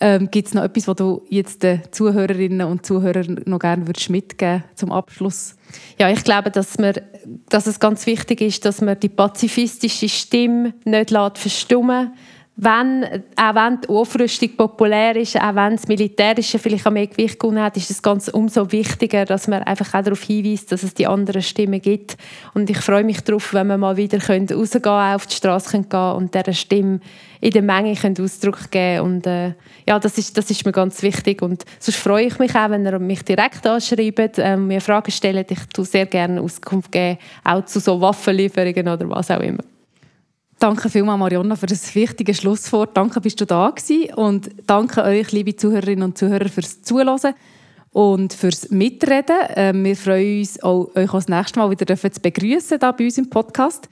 Ähm, 0.00 0.30
Gibt 0.30 0.46
es 0.46 0.54
noch 0.54 0.62
etwas, 0.62 0.86
was 0.86 0.94
du 0.94 1.22
jetzt 1.28 1.64
den 1.64 1.82
Zuhörerinnen 1.90 2.64
und 2.68 2.86
Zuhörern 2.86 3.40
noch 3.46 3.58
gerne 3.58 3.88
würdest 3.88 4.08
mitgeben 4.10 4.62
zum 4.76 4.92
Abschluss? 4.92 5.56
Ja, 5.98 6.08
ich 6.08 6.22
glaube, 6.22 6.52
dass, 6.52 6.78
wir, 6.78 7.02
dass 7.48 7.66
es 7.66 7.80
ganz 7.80 8.06
wichtig 8.06 8.40
ist, 8.40 8.64
dass 8.64 8.80
man 8.80 9.00
die 9.00 9.08
pazifistische 9.08 10.08
Stimme 10.08 10.74
nicht 10.84 11.10
verstummen 11.10 12.12
lässt 12.12 12.37
wenn, 12.60 13.04
auch 13.36 13.54
wenn 13.54 13.80
die 13.80 13.88
Aufrüstung 13.88 14.56
populär 14.56 15.14
ist, 15.14 15.36
auch 15.36 15.54
wenn 15.54 15.76
das 15.76 15.86
Militärische 15.86 16.58
vielleicht 16.58 16.88
auch 16.88 16.90
mehr 16.90 17.06
Gewicht 17.06 17.38
gewonnen 17.38 17.62
hat, 17.62 17.76
ist 17.76 17.88
es 17.88 18.02
ganz 18.02 18.26
umso 18.26 18.72
wichtiger, 18.72 19.24
dass 19.24 19.46
man 19.46 19.62
einfach 19.62 19.94
auch 19.94 20.02
darauf 20.02 20.22
hinweist, 20.24 20.72
dass 20.72 20.82
es 20.82 20.92
die 20.92 21.06
anderen 21.06 21.40
Stimmen 21.40 21.80
gibt. 21.80 22.16
Und 22.54 22.68
ich 22.68 22.78
freue 22.78 23.04
mich 23.04 23.20
darauf, 23.20 23.54
wenn 23.54 23.68
wir 23.68 23.78
mal 23.78 23.96
wieder 23.96 24.18
können 24.18 24.48
rausgehen 24.50 24.82
können, 24.82 25.14
auf 25.14 25.28
die 25.28 25.36
Straße 25.36 25.70
gehen 25.70 25.88
können 25.88 26.16
und 26.16 26.34
dieser 26.34 26.52
Stimme 26.52 26.98
in 27.40 27.52
der 27.52 27.62
Menge 27.62 27.94
können 27.94 28.20
Ausdruck 28.20 28.72
geben 28.72 29.04
Und 29.04 29.26
äh, 29.28 29.52
ja, 29.86 30.00
das 30.00 30.18
ist, 30.18 30.36
das 30.36 30.50
ist 30.50 30.66
mir 30.66 30.72
ganz 30.72 31.00
wichtig. 31.02 31.40
Und 31.42 31.64
sonst 31.78 31.98
freue 31.98 32.26
ich 32.26 32.40
mich 32.40 32.56
auch, 32.56 32.70
wenn 32.70 32.84
ihr 32.84 32.98
mich 32.98 33.22
direkt 33.22 33.64
anschreibt, 33.68 34.38
äh, 34.38 34.56
mir 34.56 34.80
Fragen 34.80 35.12
stellt. 35.12 35.48
Ich 35.52 35.64
tue 35.72 35.84
sehr 35.84 36.06
gerne 36.06 36.40
Auskunft 36.40 36.90
geben, 36.90 37.18
auch 37.44 37.64
zu 37.66 37.78
so 37.78 38.00
Waffenlieferungen 38.00 38.88
oder 38.88 39.08
was 39.08 39.30
auch 39.30 39.38
immer. 39.38 39.62
Danke 40.58 40.90
vielmals, 40.90 41.20
Marionna, 41.20 41.54
für 41.54 41.66
das 41.66 41.94
wichtige 41.94 42.34
Schlusswort. 42.34 42.96
Danke, 42.96 43.20
bist 43.20 43.40
du 43.40 43.44
da 43.44 43.70
gewesen. 43.70 44.12
Und 44.14 44.50
danke 44.66 45.04
euch, 45.04 45.30
liebe 45.30 45.54
Zuhörerinnen 45.54 46.02
und 46.02 46.18
Zuhörer, 46.18 46.48
fürs 46.48 46.82
Zuhören 46.82 47.34
und 47.92 48.32
fürs 48.32 48.68
Mitreden. 48.70 49.36
Ähm, 49.54 49.84
wir 49.84 49.94
freuen 49.94 50.40
uns, 50.40 50.60
auch, 50.60 50.90
euch 50.96 51.10
das 51.12 51.28
nächste 51.28 51.60
Mal 51.60 51.70
wieder 51.70 51.96
zu 51.96 52.20
begrüßen 52.20 52.78
bei 52.80 53.04
uns 53.04 53.18
im 53.18 53.30
Podcast. 53.30 53.88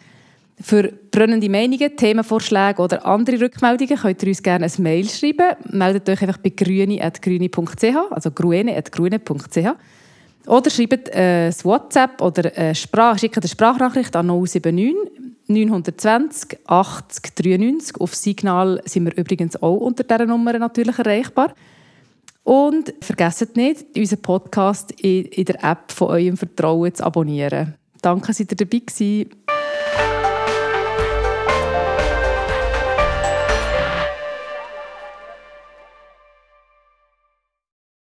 Für 0.60 0.92
brennende 1.12 1.48
Meinungen, 1.48 1.96
Themenvorschläge 1.96 2.82
oder 2.82 3.06
andere 3.06 3.42
Rückmeldungen 3.42 3.96
könnt 3.96 4.22
ihr 4.24 4.28
uns 4.28 4.42
gerne 4.42 4.66
ein 4.66 4.82
Mail 4.82 5.08
schreiben. 5.08 5.54
Meldet 5.70 6.08
euch 6.08 6.20
einfach 6.20 6.38
bei 6.38 6.48
grüne.grüne.ch, 6.48 8.10
also 8.10 8.30
grüne.grüne.ch. 8.32 9.68
Oder 10.46 10.70
schreibt 10.70 11.10
äh, 11.10 11.48
ein 11.48 11.54
WhatsApp 11.62 12.20
oder 12.20 12.50
eine 12.56 12.74
Sprach, 12.74 13.18
schickt 13.18 13.36
eine 13.36 13.48
Sprachnachricht 13.48 14.16
an 14.16 14.26
079 14.26 14.94
920 15.48 16.58
80 16.66 17.34
93. 17.34 18.00
Auf 18.00 18.14
Signal 18.14 18.82
sind 18.84 19.04
wir 19.04 19.16
übrigens 19.16 19.60
auch 19.62 19.76
unter 19.76 20.04
dieser 20.04 20.26
Nummer 20.26 20.58
natürlich 20.58 20.98
erreichbar. 20.98 21.54
Und 22.42 22.94
vergesst 23.00 23.56
nicht, 23.56 23.86
unseren 23.96 24.22
Podcast 24.22 24.92
in, 25.00 25.44
der 25.44 25.64
App 25.64 25.90
von 25.90 26.08
eurem 26.08 26.36
Vertrauen 26.36 26.94
zu 26.94 27.04
abonnieren. 27.04 27.74
Danke, 28.02 28.28
dass 28.28 28.40
ihr 28.40 28.46
dabei 28.46 28.78
gewesen. 28.78 29.30